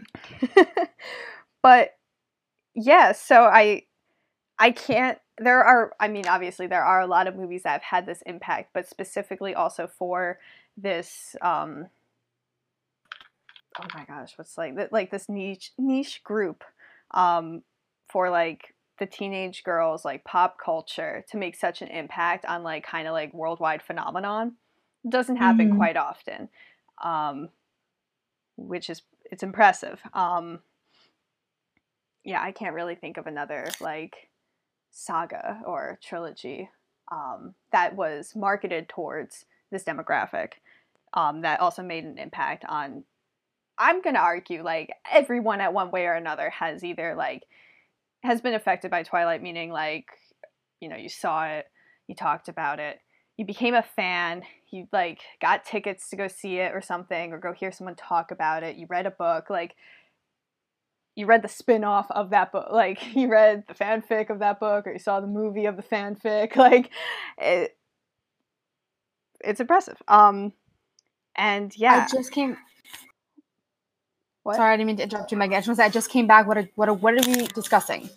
but 1.62 1.97
yeah, 2.75 3.12
so 3.12 3.43
I 3.43 3.84
I 4.58 4.72
can't 4.72 5.20
there 5.38 5.63
are 5.63 5.94
I 6.00 6.08
mean 6.08 6.28
obviously 6.28 6.68
there 6.68 6.84
are 6.84 7.02
a 7.02 7.08
lot 7.08 7.28
of 7.28 7.36
movies 7.36 7.63
that 7.63 7.72
have 7.74 7.84
had 7.84 8.06
this 8.06 8.22
impact, 8.26 8.72
but 8.74 8.88
specifically 8.88 9.54
also 9.54 9.88
for 9.88 10.39
this 10.78 11.36
um 11.41 11.88
oh 13.82 13.88
my 13.94 14.06
gosh, 14.06 14.38
what's 14.38 14.58
like 14.58 14.74
like 14.91 15.12
this 15.12 15.28
niche 15.30 15.72
niche 15.78 16.24
group 16.24 16.63
um 17.12 17.62
for 18.10 18.30
like 18.30 18.74
the 18.98 19.06
teenage 19.06 19.63
girls 19.63 20.06
like 20.06 20.24
pop 20.24 20.58
culture 20.63 21.26
to 21.30 21.38
make 21.38 21.56
such 21.56 21.82
an 21.82 21.89
impact 21.89 22.46
on 22.46 22.63
like 22.63 22.86
kind 22.86 23.08
of 23.08 23.13
like 23.13 23.34
worldwide 23.34 23.82
phenomenon 23.82 24.54
doesn't 25.08 25.36
happen 25.36 25.70
Mhm. 25.70 25.76
quite 25.76 25.98
often 25.98 26.48
um 27.04 27.50
which 28.56 28.89
is 28.89 29.02
it's 29.30 29.44
impressive 29.44 30.00
um 30.13 30.60
yeah 32.24 32.41
i 32.41 32.52
can't 32.54 32.74
really 32.74 32.96
think 32.96 33.18
of 33.18 33.28
another 33.28 33.68
like 33.82 34.30
saga 34.97 35.62
or 35.65 35.99
trilogy 36.01 36.69
um 37.12 37.53
that 37.71 37.95
was 37.95 38.34
marketed 38.36 38.88
towards 38.88 39.45
this 39.71 39.84
demographic 39.84 40.53
um 41.13 41.41
that 41.41 41.60
also 41.60 41.84
made 41.84 42.03
an 42.03 42.17
impact 42.17 42.63
on 42.69 43.03
i'm 43.77 44.01
gonna 44.01 44.19
argue 44.19 44.63
like 44.63 44.91
everyone 45.12 45.60
at 45.60 45.73
one 45.73 45.91
way 45.91 46.05
or 46.05 46.13
another 46.13 46.49
has 46.49 46.84
either 46.84 47.13
like 47.15 47.43
has 48.25 48.41
been 48.41 48.53
affected 48.53 48.91
by 48.91 49.03
Twilight, 49.03 49.41
meaning 49.41 49.71
like, 49.71 50.08
you 50.81 50.89
know, 50.89 50.95
you 50.95 51.10
saw 51.10 51.45
it, 51.45 51.67
you 52.08 52.15
talked 52.15 52.49
about 52.49 52.79
it, 52.79 52.99
you 53.38 53.45
became 53.45 53.73
a 53.73 53.84
fan, 53.84 54.43
you 54.71 54.88
like 54.91 55.21
got 55.41 55.63
tickets 55.63 56.10
to 56.10 56.15
go 56.15 56.27
see 56.27 56.58
it 56.58 56.73
or 56.73 56.81
something, 56.81 57.31
or 57.31 57.38
go 57.38 57.53
hear 57.53 57.71
someone 57.71 57.95
talk 57.95 58.31
about 58.31 58.63
it, 58.63 58.75
you 58.75 58.88
read 58.89 59.05
a 59.05 59.12
book, 59.12 59.49
like 59.49 59.75
you 61.15 61.25
read 61.25 61.41
the 61.41 61.47
spin-off 61.47 62.10
of 62.12 62.32
that 62.32 62.51
book, 62.51 62.67
like 62.71 63.15
you 63.15 63.30
read 63.30 63.63
the 63.67 63.73
fanfic 63.73 64.30
of 64.30 64.39
that 64.39 64.60
book, 64.60 64.88
or 64.88 64.93
you 64.93 64.99
saw 64.99 65.19
the 65.19 65.28
movie 65.28 65.65
of 65.65 65.78
the 65.78 65.84
fanfic, 65.84 66.56
like 66.56 66.89
it, 67.38 67.78
it's 69.41 69.60
impressive. 69.60 70.01
Um 70.08 70.54
and 71.36 71.75
yeah. 71.78 72.08
I 72.10 72.15
just 72.15 72.32
came. 72.32 72.58
What? 74.43 74.58
Sorry, 74.58 74.73
I 74.73 74.78
didn't 74.78 74.88
mean 74.88 74.97
to 74.97 75.04
interrupt 75.04 75.32
you, 75.32 75.38
Megan. 75.38 75.56
I 75.56 75.58
just 75.58 75.67
want 75.67 75.78
to 75.78 75.82
say 75.82 75.86
I 75.86 75.89
just 75.89 76.10
came 76.10 76.28
back. 76.28 76.47
What 76.47 76.58
are 76.58 76.69
what 76.75 76.88
are 76.88 76.93
what 76.93 77.13
are 77.13 77.30
we 77.30 77.47
discussing? 77.47 78.10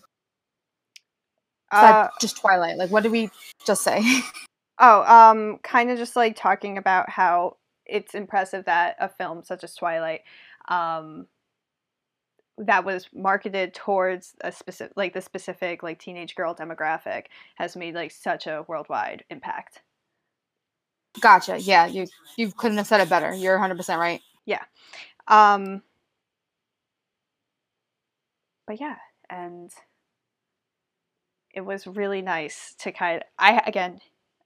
uh, 1.71 2.09
just 2.21 2.39
Twilight. 2.39 2.77
Like, 2.77 2.91
what 2.91 3.03
did 3.03 3.13
we 3.13 3.31
just 3.67 3.83
say? 3.83 4.03
Oh, 4.81 5.03
um, 5.13 5.59
kind 5.65 5.91
of 5.91 5.99
just 5.99 6.15
like 6.15 6.37
talking 6.37 6.79
about 6.79 7.11
how 7.11 7.57
it's 7.85 8.15
impressive 8.15 8.67
that 8.67 8.95
a 9.01 9.09
film 9.09 9.43
such 9.43 9.65
as 9.65 9.75
Twilight, 9.75 10.21
um, 10.69 11.27
that 12.59 12.85
was 12.85 13.09
marketed 13.15 13.75
towards 13.75 14.35
a 14.43 14.53
specific, 14.53 14.93
like 14.97 15.15
the 15.15 15.21
specific 15.21 15.83
like 15.83 15.99
teenage 15.99 16.35
girl 16.35 16.55
demographic, 16.55 17.27
has 17.57 17.77
made 17.77 17.95
like 17.95 18.11
such 18.13 18.47
a 18.47 18.65
worldwide 18.69 19.25
impact. 19.31 19.83
gotcha. 21.21 21.59
Yeah, 21.59 21.87
you 21.87 22.07
you 22.37 22.53
couldn't 22.53 22.79
have 22.79 22.87
said 22.87 23.01
it 23.01 23.09
better. 23.09 23.33
You're 23.33 23.55
100 23.55 23.77
percent 23.77 24.01
right. 24.01 24.21
Yeah. 24.45 24.63
Um, 25.29 25.83
but 28.67 28.81
yeah, 28.81 28.97
and 29.31 29.73
it 31.55 31.61
was 31.63 31.87
really 31.87 32.23
nice 32.23 32.75
to 32.81 32.93
kind. 32.93 33.25
I 33.39 33.63
again, 33.67 34.01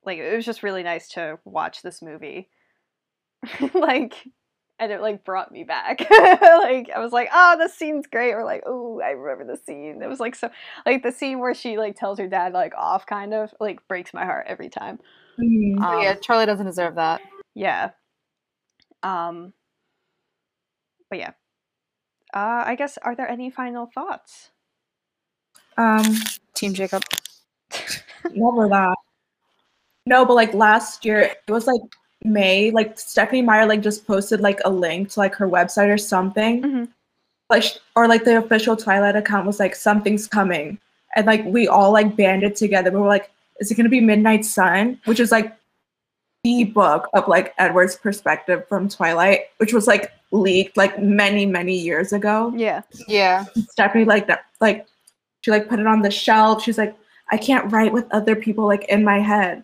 like 0.04 0.18
it 0.18 0.34
was 0.36 0.44
just 0.46 0.62
really 0.62 0.82
nice 0.82 1.08
to 1.10 1.38
watch 1.44 1.82
this 1.82 2.02
movie, 2.02 2.48
like, 3.74 4.26
and 4.82 4.90
it 4.92 5.00
like 5.00 5.24
brought 5.24 5.52
me 5.52 5.62
back. 5.64 6.00
like 6.10 6.90
I 6.90 6.98
was 6.98 7.12
like, 7.12 7.28
oh, 7.32 7.56
this 7.58 7.72
scene's 7.74 8.06
great, 8.06 8.32
or 8.32 8.44
like, 8.44 8.64
oh, 8.66 9.00
I 9.00 9.10
remember 9.10 9.50
the 9.52 9.58
scene. 9.62 10.02
It 10.02 10.08
was 10.08 10.18
like 10.20 10.34
so, 10.34 10.50
like 10.84 11.02
the 11.02 11.12
scene 11.12 11.38
where 11.38 11.54
she 11.54 11.78
like 11.78 11.96
tells 11.96 12.18
her 12.18 12.26
dad 12.28 12.52
like 12.52 12.74
off, 12.74 13.06
kind 13.06 13.32
of 13.32 13.54
like 13.60 13.86
breaks 13.86 14.12
my 14.12 14.24
heart 14.24 14.46
every 14.48 14.68
time. 14.68 14.98
Mhm. 15.38 15.76
Oh, 15.80 15.96
Um, 15.98 16.02
yeah, 16.02 16.14
Charlie 16.14 16.46
doesn't 16.46 16.66
deserve 16.66 16.96
that. 16.96 17.20
yeah. 17.54 17.90
Um. 19.02 19.52
But 21.08 21.18
yeah. 21.20 21.30
Uh, 22.34 22.64
I 22.66 22.74
guess 22.74 22.98
are 23.02 23.14
there 23.14 23.28
any 23.28 23.50
final 23.50 23.86
thoughts? 23.86 24.50
Um, 25.76 26.04
Team 26.54 26.74
Jacob. 26.74 27.02
never 28.30 28.68
that. 28.68 28.96
No, 30.06 30.24
but 30.24 30.34
like 30.34 30.54
last 30.54 31.04
year, 31.04 31.20
it 31.20 31.50
was 31.50 31.66
like 31.66 31.80
May. 32.24 32.70
Like 32.70 32.98
Stephenie 32.98 33.42
Meyer, 33.42 33.66
like 33.66 33.80
just 33.80 34.06
posted 34.06 34.40
like 34.40 34.60
a 34.64 34.70
link 34.70 35.10
to 35.10 35.20
like 35.20 35.34
her 35.34 35.48
website 35.48 35.92
or 35.92 35.98
something. 35.98 36.62
Mhm. 36.62 36.88
Like, 37.50 37.64
or 37.96 38.08
like 38.08 38.24
the 38.24 38.38
official 38.38 38.76
Twilight 38.76 39.16
account 39.16 39.46
was 39.46 39.60
like 39.60 39.74
something's 39.74 40.26
coming, 40.26 40.78
and 41.16 41.26
like 41.26 41.44
we 41.44 41.68
all 41.68 41.92
like 41.92 42.16
banded 42.16 42.56
together. 42.56 42.90
We 42.90 42.98
were 42.98 43.08
like, 43.08 43.30
is 43.60 43.70
it 43.70 43.74
gonna 43.74 43.88
be 43.88 44.00
Midnight 44.00 44.44
Sun, 44.44 45.00
which 45.04 45.20
is 45.20 45.30
like 45.30 45.54
the 46.44 46.64
book 46.64 47.08
of 47.14 47.28
like 47.28 47.54
Edward's 47.58 47.96
perspective 47.96 48.66
from 48.68 48.88
Twilight, 48.88 49.42
which 49.58 49.72
was 49.72 49.86
like 49.86 50.12
leaked 50.32 50.76
like 50.76 50.98
many 51.00 51.46
many 51.46 51.76
years 51.76 52.12
ago. 52.12 52.52
Yeah. 52.56 52.82
Yeah. 53.06 53.44
Stephenie 53.70 54.04
like 54.04 54.26
that 54.26 54.46
like 54.60 54.86
she 55.42 55.50
like 55.50 55.68
put 55.68 55.78
it 55.78 55.86
on 55.86 56.02
the 56.02 56.10
shelf. 56.10 56.62
She's 56.62 56.78
like, 56.78 56.96
I 57.30 57.36
can't 57.36 57.70
write 57.70 57.92
with 57.92 58.06
other 58.12 58.34
people 58.34 58.64
like 58.66 58.84
in 58.84 59.04
my 59.04 59.20
head. 59.20 59.62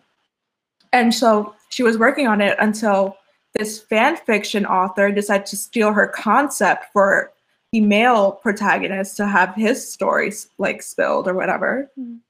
And 0.92 1.14
so 1.14 1.54
she 1.68 1.82
was 1.82 1.98
working 1.98 2.26
on 2.26 2.40
it 2.40 2.56
until 2.58 3.16
this 3.54 3.80
fan 3.80 4.16
fiction 4.16 4.66
author 4.66 5.10
decided 5.10 5.46
to 5.46 5.56
steal 5.56 5.92
her 5.92 6.06
concept 6.06 6.86
for 6.92 7.32
the 7.72 7.80
male 7.80 8.32
protagonist 8.32 9.16
to 9.16 9.26
have 9.26 9.54
his 9.54 9.92
stories 9.92 10.48
like 10.58 10.82
spilled 10.82 11.28
or 11.28 11.34
whatever. 11.34 11.90
Mhm. 11.98 12.20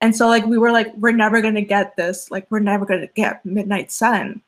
And 0.00 0.14
so 0.14 0.28
like 0.28 0.46
we 0.46 0.58
were 0.58 0.70
like, 0.70 0.94
we're 0.96 1.10
never 1.10 1.40
gonna 1.40 1.62
get 1.62 1.96
this, 1.96 2.30
like 2.30 2.46
we're 2.50 2.60
never 2.60 2.84
gonna 2.84 3.08
get 3.08 3.44
Midnight 3.44 3.90
Sun. 3.90 4.42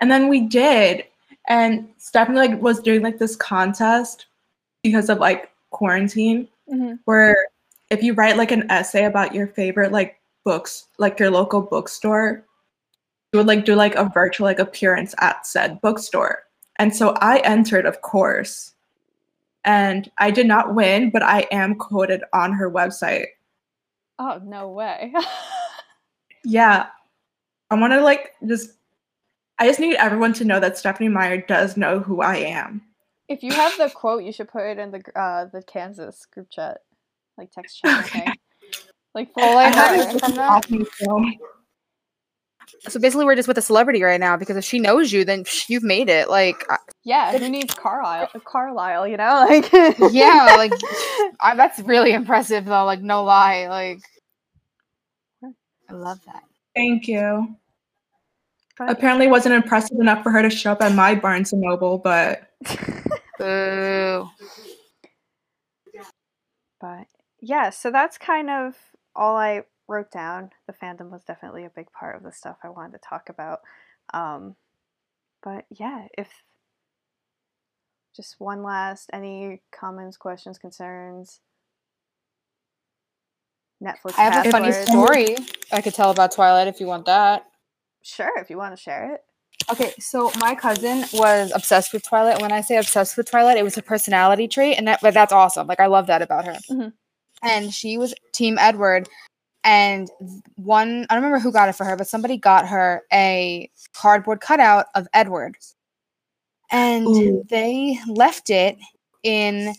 And 0.00 0.10
then 0.10 0.28
we 0.28 0.42
did. 0.42 1.04
And 1.48 1.88
Stephenie 1.98 2.38
like 2.38 2.62
was 2.62 2.80
doing 2.80 3.02
like 3.02 3.18
this 3.18 3.34
contest 3.34 4.26
because 4.82 5.08
of 5.08 5.18
like 5.18 5.50
quarantine 5.70 6.48
hmm 6.68 6.94
where 7.06 7.36
if 7.90 8.02
you 8.02 8.14
write 8.14 8.36
like 8.36 8.52
an 8.52 8.70
essay 8.70 9.04
about 9.04 9.34
your 9.34 9.46
favorite 9.48 9.90
like 9.92 10.20
books, 10.44 10.86
like 10.98 11.18
your 11.18 11.30
local 11.30 11.60
bookstore, 11.60 12.44
would 13.38 13.46
like 13.46 13.64
do 13.64 13.74
like 13.74 13.94
a 13.94 14.10
virtual 14.12 14.46
like 14.46 14.58
appearance 14.58 15.14
at 15.18 15.46
said 15.46 15.80
bookstore. 15.80 16.44
And 16.76 16.94
so 16.94 17.10
I 17.20 17.38
entered, 17.38 17.86
of 17.86 18.00
course. 18.02 18.74
And 19.64 20.10
I 20.18 20.30
did 20.30 20.46
not 20.46 20.74
win, 20.74 21.10
but 21.10 21.22
I 21.22 21.46
am 21.52 21.76
quoted 21.76 22.22
on 22.32 22.52
her 22.52 22.70
website. 22.70 23.26
Oh 24.18 24.40
no 24.44 24.68
way. 24.70 25.12
Yeah. 26.44 26.86
I 27.70 27.74
want 27.76 27.92
to 27.92 28.00
like 28.00 28.34
just 28.46 28.72
I 29.58 29.66
just 29.66 29.80
need 29.80 29.94
everyone 29.94 30.32
to 30.34 30.44
know 30.44 30.58
that 30.60 30.76
Stephenie 30.76 31.08
Meyer 31.08 31.40
does 31.40 31.76
know 31.76 32.00
who 32.00 32.20
I 32.20 32.36
am. 32.36 32.82
if 33.28 33.42
you 33.42 33.52
have 33.52 33.76
the 33.78 33.88
quote, 33.94 34.24
you 34.24 34.32
should 34.32 34.48
put 34.48 34.64
it 34.64 34.78
in 34.78 34.90
the 34.90 35.02
uh 35.18 35.46
the 35.46 35.62
Kansas 35.62 36.26
group 36.26 36.50
chat, 36.50 36.78
like 37.38 37.50
text 37.52 37.80
chat. 37.80 38.04
Okay. 38.06 38.32
Like 39.14 39.28
All 39.36 39.58
I 39.58 39.68
have 39.68 40.20
from 40.20 40.34
that. 40.34 40.66
So 42.88 42.98
basically, 42.98 43.24
we're 43.24 43.36
just 43.36 43.48
with 43.48 43.58
a 43.58 43.62
celebrity 43.62 44.02
right 44.02 44.18
now 44.20 44.36
because 44.36 44.56
if 44.56 44.64
she 44.64 44.78
knows 44.78 45.12
you, 45.12 45.24
then 45.24 45.44
you've 45.68 45.82
made 45.84 46.08
it. 46.08 46.28
Like, 46.28 46.64
Yeah, 47.04 47.36
who 47.38 47.48
needs 47.48 47.74
Carlisle? 47.74 48.28
Carlisle, 48.44 49.08
you 49.08 49.16
know, 49.16 49.46
like 49.48 49.72
yeah, 50.12 50.54
like 50.56 50.72
I, 51.40 51.54
that's 51.54 51.78
really 51.80 52.12
impressive 52.12 52.64
though. 52.64 52.84
Like, 52.84 53.00
no 53.00 53.24
lie. 53.24 53.68
Like, 53.68 54.00
I 55.88 55.92
love 55.94 56.18
that. 56.26 56.42
Thank 56.74 57.06
you. 57.08 57.56
But- 58.78 58.90
Apparently 58.90 59.28
wasn't 59.28 59.54
impressive 59.54 59.98
enough 60.00 60.22
for 60.22 60.30
her 60.30 60.42
to 60.42 60.50
show 60.50 60.72
up 60.72 60.82
at 60.82 60.92
my 60.94 61.14
Barnes 61.14 61.52
and 61.52 61.60
Noble, 61.62 61.98
but 61.98 62.48
Boo. 63.38 64.28
but 66.80 67.06
yeah, 67.40 67.70
so 67.70 67.90
that's 67.90 68.18
kind 68.18 68.48
of 68.50 68.74
all 69.14 69.36
I 69.36 69.62
wrote 69.88 70.10
down. 70.10 70.50
The 70.66 70.72
fandom 70.72 71.10
was 71.10 71.24
definitely 71.24 71.64
a 71.64 71.70
big 71.70 71.92
part 71.92 72.16
of 72.16 72.22
the 72.22 72.32
stuff 72.32 72.58
I 72.62 72.68
wanted 72.68 72.92
to 72.92 73.08
talk 73.08 73.28
about. 73.28 73.60
Um, 74.14 74.56
but 75.42 75.66
yeah, 75.70 76.06
if 76.16 76.28
just 78.14 78.36
one 78.38 78.62
last 78.62 79.10
any 79.12 79.62
comments, 79.72 80.16
questions, 80.16 80.58
concerns. 80.58 81.40
Netflix. 83.82 84.16
I 84.16 84.22
have 84.30 84.46
a 84.46 84.50
funny 84.50 84.72
story 84.72 85.36
I 85.72 85.80
could 85.80 85.94
tell 85.94 86.10
about 86.10 86.32
Twilight 86.32 86.68
if 86.68 86.80
you 86.80 86.86
want 86.86 87.06
that. 87.06 87.46
Sure, 88.02 88.30
if 88.38 88.48
you 88.48 88.56
want 88.56 88.76
to 88.76 88.80
share 88.80 89.14
it. 89.14 89.24
Okay, 89.70 89.92
so 89.98 90.30
my 90.40 90.54
cousin 90.54 91.04
was 91.12 91.52
obsessed 91.54 91.92
with 91.92 92.02
Twilight. 92.02 92.40
When 92.40 92.52
I 92.52 92.60
say 92.60 92.76
obsessed 92.76 93.16
with 93.16 93.30
Twilight, 93.30 93.56
it 93.56 93.64
was 93.64 93.76
a 93.76 93.82
personality 93.82 94.48
trait, 94.48 94.76
and 94.76 94.86
that 94.88 95.00
but 95.02 95.14
that's 95.14 95.32
awesome. 95.32 95.66
Like 95.66 95.80
I 95.80 95.86
love 95.86 96.06
that 96.08 96.22
about 96.22 96.46
her. 96.46 96.56
Mhm. 96.70 96.92
And 97.42 97.74
she 97.74 97.98
was 97.98 98.14
Team 98.32 98.56
Edward, 98.58 99.08
and 99.64 100.10
one 100.56 101.06
I 101.08 101.14
don't 101.14 101.22
remember 101.22 101.42
who 101.42 101.52
got 101.52 101.68
it 101.68 101.74
for 101.74 101.84
her, 101.84 101.96
but 101.96 102.08
somebody 102.08 102.36
got 102.36 102.68
her 102.68 103.02
a 103.12 103.70
cardboard 103.94 104.40
cutout 104.40 104.86
of 104.94 105.06
Edward, 105.14 105.56
and 106.70 107.06
Ooh. 107.06 107.44
they 107.48 107.98
left 108.06 108.50
it 108.50 108.76
in 109.22 109.74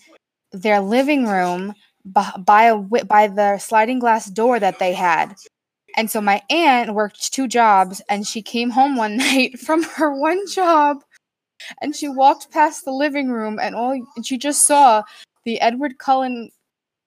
their 0.51 0.79
living 0.79 1.25
room 1.25 1.73
by 2.05 2.63
a 2.63 2.77
by 2.77 3.27
the 3.27 3.57
sliding 3.57 3.99
glass 3.99 4.27
door 4.27 4.59
that 4.59 4.79
they 4.79 4.93
had. 4.93 5.35
And 5.95 6.09
so 6.09 6.21
my 6.21 6.41
aunt 6.49 6.93
worked 6.95 7.31
two 7.31 7.47
jobs 7.47 8.01
and 8.09 8.25
she 8.25 8.41
came 8.41 8.71
home 8.71 8.95
one 8.95 9.17
night 9.17 9.59
from 9.59 9.83
her 9.83 10.13
one 10.13 10.47
job 10.47 11.03
and 11.81 11.95
she 11.95 12.07
walked 12.07 12.51
past 12.51 12.85
the 12.85 12.91
living 12.91 13.29
room 13.29 13.59
and 13.59 13.75
all 13.75 13.91
and 14.15 14.25
she 14.25 14.37
just 14.37 14.65
saw 14.65 15.03
the 15.45 15.59
Edward 15.61 15.97
Cullen 15.97 16.49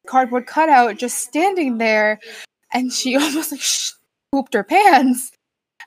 cardboard 0.07 0.47
cutout 0.47 0.99
just 0.99 1.19
standing 1.19 1.79
there 1.79 2.21
and 2.77 2.93
she 2.93 3.17
almost 3.21 3.53
like 3.53 3.61
sh- 3.61 3.93
pooped 4.31 4.55
her 4.55 4.65
pants 4.65 5.33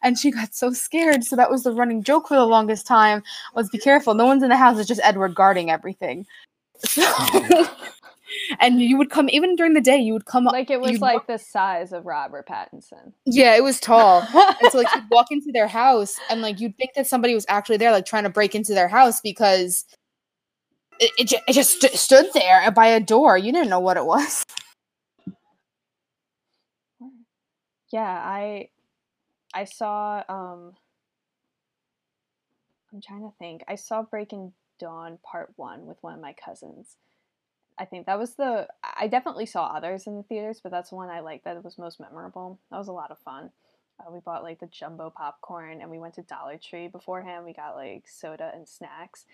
and 0.02 0.18
she 0.18 0.32
got 0.32 0.54
so 0.54 0.72
scared 0.72 1.24
so 1.24 1.36
that 1.36 1.50
was 1.52 1.64
the 1.64 1.72
running 1.72 2.04
joke 2.04 2.28
for 2.28 2.36
the 2.36 2.46
longest 2.46 2.88
time 2.88 3.22
was 3.54 3.70
be 3.70 3.78
careful 3.78 4.14
no 4.14 4.26
one's 4.26 4.44
in 4.44 4.50
the 4.50 4.58
house 4.58 4.78
it's 4.78 4.88
just 4.88 5.02
edward 5.04 5.36
guarding 5.36 5.70
everything 5.70 6.26
so 6.86 7.04
and 8.60 8.82
you 8.82 8.98
would 8.98 9.10
come 9.10 9.30
even 9.30 9.56
during 9.56 9.74
the 9.74 9.82
day. 9.82 9.98
You 9.98 10.14
would 10.14 10.26
come 10.26 10.48
up 10.48 10.54
like 10.54 10.70
it 10.70 10.80
was 10.80 11.00
like 11.00 11.16
walk- 11.16 11.28
the 11.28 11.38
size 11.38 11.92
of 11.92 12.06
Robert 12.06 12.48
Pattinson. 12.48 13.14
Yeah, 13.26 13.56
it 13.56 13.64
was 13.64 13.80
tall. 13.80 14.22
and 14.22 14.72
so 14.72 14.78
like 14.78 14.94
you'd 14.96 15.10
walk 15.10 15.32
into 15.32 15.52
their 15.52 15.68
house 15.68 16.16
and 16.30 16.42
like 16.42 16.60
you'd 16.60 16.78
think 16.78 16.92
that 16.96 17.08
somebody 17.08 17.34
was 17.34 17.46
actually 17.50 17.78
there, 17.78 17.92
like 17.92 18.06
trying 18.06 18.24
to 18.24 18.30
break 18.30 18.56
into 18.56 18.74
their 18.74 18.88
house 18.88 19.22
because 19.22 19.86
it, 21.00 21.12
it, 21.18 21.34
it 21.48 21.54
just 21.54 21.82
st- 21.82 21.94
stood 21.94 22.28
there 22.34 22.70
by 22.72 22.88
a 22.88 23.00
door. 23.00 23.38
You 23.38 23.52
didn't 23.52 23.70
know 23.70 23.80
what 23.80 23.98
it 23.98 24.06
was. 24.06 24.44
Yeah, 27.92 28.02
I 28.24 28.70
I 29.54 29.66
saw 29.66 30.24
um 30.30 30.76
I'm 32.94 33.02
trying 33.02 33.22
to 33.22 33.34
think. 33.38 33.64
I 33.68 33.76
saw 33.76 34.02
Breaking 34.02 34.54
Dawn 34.80 35.20
Part 35.24 35.54
1 35.58 35.86
with 35.86 35.98
one 36.02 36.14
of 36.14 36.22
my 36.22 36.34
cousins 36.34 36.98
I 37.80 37.86
think 37.86 38.06
that 38.06 38.20
was 38.20 38.36
the 38.36 38.68
I 38.84 39.08
definitely 39.08 39.46
saw 39.46 39.66
others 39.68 40.06
in 40.06 40.18
the 40.18 40.24
theaters, 40.24 40.60
but 40.62 40.72
that's 40.72 40.90
the 40.92 40.98
one 40.98 41.10
I 41.10 41.22
liked 41.22 41.46
that 41.46 41.64
was 41.64 41.78
most 41.78 42.00
memorable. 42.00 42.60
That 42.70 42.78
was 42.78 42.90
a 42.90 42.94
lot 42.94 43.12
of 43.12 43.20
fun. 43.20 43.52
Uh, 44.00 44.12
we 44.12 44.20
bought 44.20 44.44
like 44.44 44.60
the 44.60 44.68
jumbo 44.68 45.10
popcorn 45.10 45.82
and 45.82 45.90
we 45.90 46.00
went 46.00 46.16
to 46.16 46.22
Dollar 46.24 46.58
Tree 46.58 46.88
beforehand. 46.90 47.46
We 47.46 47.54
got 47.54 47.76
like 47.76 48.06
soda 48.08 48.52
and 48.54 48.68
snacks, 48.68 49.26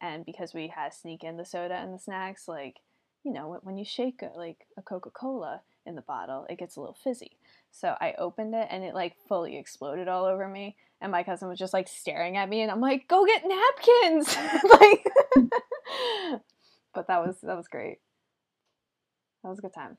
and 0.00 0.24
because 0.26 0.54
we 0.54 0.68
had 0.68 0.92
to 0.92 0.98
sneak 0.98 1.24
in 1.24 1.38
the 1.38 1.46
soda 1.46 1.74
and 1.76 1.94
the 1.94 1.98
snacks, 1.98 2.46
like 2.46 2.80
you 3.24 3.32
know 3.32 3.58
when 3.62 3.78
you 3.78 3.84
shake 3.86 4.22
a, 4.22 4.38
like 4.38 4.66
a 4.76 4.82
Coca 4.82 5.10
Cola 5.10 5.62
in 5.86 5.94
the 5.94 6.02
bottle, 6.02 6.46
it 6.48 6.58
gets 6.58 6.76
a 6.76 6.80
little 6.80 6.94
fizzy. 6.94 7.38
So 7.70 7.94
I 8.00 8.14
opened 8.18 8.54
it 8.54 8.68
and 8.70 8.84
it 8.84 8.94
like 8.94 9.16
fully 9.28 9.56
exploded 9.56 10.08
all 10.08 10.24
over 10.24 10.48
me. 10.48 10.76
And 11.00 11.12
my 11.12 11.22
cousin 11.22 11.48
was 11.48 11.58
just 11.58 11.74
like 11.74 11.88
staring 11.88 12.36
at 12.36 12.48
me, 12.48 12.62
and 12.62 12.70
I'm 12.70 12.80
like, 12.80 13.08
"Go 13.08 13.26
get 13.26 13.42
napkins!" 13.44 14.36
like, 14.80 15.06
but 16.94 17.08
that 17.08 17.26
was 17.26 17.40
that 17.42 17.56
was 17.56 17.68
great. 17.68 17.98
That 19.42 19.50
was 19.50 19.58
a 19.58 19.62
good 19.62 19.74
time. 19.74 19.98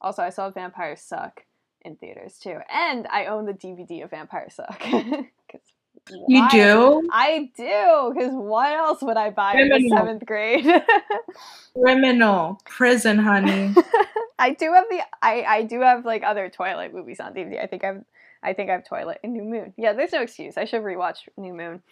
Also, 0.00 0.22
I 0.22 0.30
saw 0.30 0.50
Vampire 0.50 0.96
Suck 0.96 1.44
in 1.82 1.96
theaters 1.96 2.38
too, 2.38 2.58
and 2.68 3.06
I 3.06 3.26
own 3.26 3.46
the 3.46 3.52
DVD 3.52 4.02
of 4.02 4.10
Vampire 4.10 4.48
Suck. 4.50 4.82
you 6.10 6.48
do? 6.50 7.08
I 7.10 7.50
do, 7.56 8.12
because 8.14 8.32
what 8.32 8.72
else 8.72 9.02
would 9.02 9.16
I 9.16 9.30
buy 9.30 9.52
Criminal. 9.52 9.76
in 9.76 9.82
the 9.84 9.96
seventh 9.96 10.26
grade? 10.26 10.82
Criminal 11.80 12.60
prison, 12.66 13.18
honey. 13.18 13.74
I 14.38 14.52
do 14.52 14.72
have 14.72 14.84
the 14.90 15.00
I 15.22 15.44
I 15.44 15.62
do 15.62 15.80
have 15.80 16.04
like 16.04 16.22
other 16.22 16.50
Twilight 16.50 16.92
movies 16.92 17.20
on 17.20 17.32
DVD. 17.32 17.62
I 17.62 17.66
think 17.66 17.84
I've 17.84 18.04
I 18.42 18.52
think 18.52 18.68
I 18.68 18.74
have 18.74 18.84
Twilight 18.84 19.18
and 19.24 19.32
New 19.32 19.44
Moon. 19.44 19.72
Yeah, 19.76 19.92
there's 19.94 20.12
no 20.12 20.22
excuse. 20.22 20.58
I 20.58 20.66
should 20.66 20.82
rewatch 20.82 21.28
New 21.36 21.54
Moon. 21.54 21.82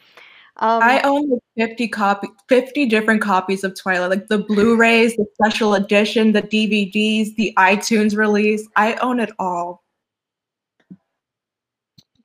Um, 0.59 0.83
I 0.83 1.01
own 1.01 1.31
like 1.31 1.71
50 1.71 1.89
copy 1.89 2.29
50 2.49 2.87
different 2.87 3.23
copies 3.23 3.65
of 3.65 3.75
Twilight, 3.75 4.11
like 4.11 4.27
the 4.27 4.39
Blu-rays, 4.39 5.17
the 5.17 5.25
special 5.35 5.75
edition, 5.75 6.33
the 6.33 6.43
DVDs, 6.43 7.35
the 7.37 7.55
iTunes 7.57 8.15
release. 8.15 8.69
I 8.77 8.95
own 8.97 9.19
it 9.19 9.31
all. 9.39 9.83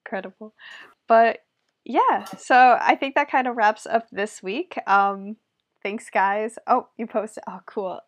Incredible. 0.03 0.53
But 1.07 1.39
yeah, 1.87 2.25
so 2.25 2.77
I 2.79 2.95
think 2.95 3.15
that 3.15 3.31
kind 3.31 3.47
of 3.47 3.55
wraps 3.55 3.85
up 3.85 4.07
this 4.11 4.43
week. 4.43 4.77
Um 4.87 5.37
thanks 5.83 6.09
guys. 6.09 6.57
Oh, 6.67 6.89
you 6.97 7.07
posted. 7.07 7.43
Oh, 7.47 7.59
cool. 7.65 7.99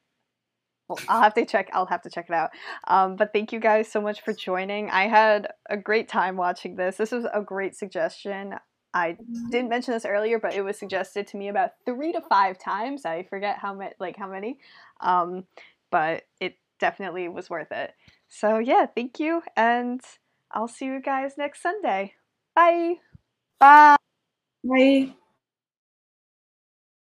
Well, 0.89 0.99
I'll 1.07 1.21
have 1.21 1.35
to 1.35 1.45
check. 1.45 1.69
I'll 1.71 1.85
have 1.85 2.01
to 2.01 2.09
check 2.09 2.25
it 2.29 2.33
out. 2.33 2.49
Um, 2.87 3.15
but 3.15 3.31
thank 3.31 3.53
you 3.53 3.59
guys 3.59 3.91
so 3.91 4.01
much 4.01 4.21
for 4.21 4.33
joining. 4.33 4.89
I 4.89 5.07
had 5.07 5.47
a 5.69 5.77
great 5.77 6.09
time 6.09 6.35
watching 6.35 6.75
this. 6.75 6.97
This 6.97 7.11
was 7.11 7.25
a 7.31 7.41
great 7.41 7.75
suggestion. 7.75 8.55
I 8.93 9.17
didn't 9.51 9.69
mention 9.69 9.93
this 9.93 10.03
earlier, 10.03 10.39
but 10.39 10.55
it 10.55 10.63
was 10.63 10.79
suggested 10.79 11.27
to 11.27 11.37
me 11.37 11.47
about 11.47 11.71
three 11.85 12.11
to 12.11 12.21
five 12.21 12.57
times. 12.57 13.05
I 13.05 13.21
forget 13.21 13.59
how 13.59 13.73
many, 13.75 13.93
like 13.99 14.17
how 14.17 14.27
many, 14.27 14.57
um, 14.99 15.45
but 15.91 16.23
it 16.39 16.55
definitely 16.79 17.29
was 17.29 17.51
worth 17.51 17.71
it. 17.71 17.93
So 18.27 18.57
yeah, 18.57 18.87
thank 18.87 19.19
you, 19.19 19.43
and 19.55 20.01
I'll 20.51 20.67
see 20.67 20.85
you 20.85 21.01
guys 21.01 21.37
next 21.37 21.61
Sunday. 21.61 22.15
Bye. 22.55 22.95
Bye. 23.59 23.97
Bye. 24.63 25.15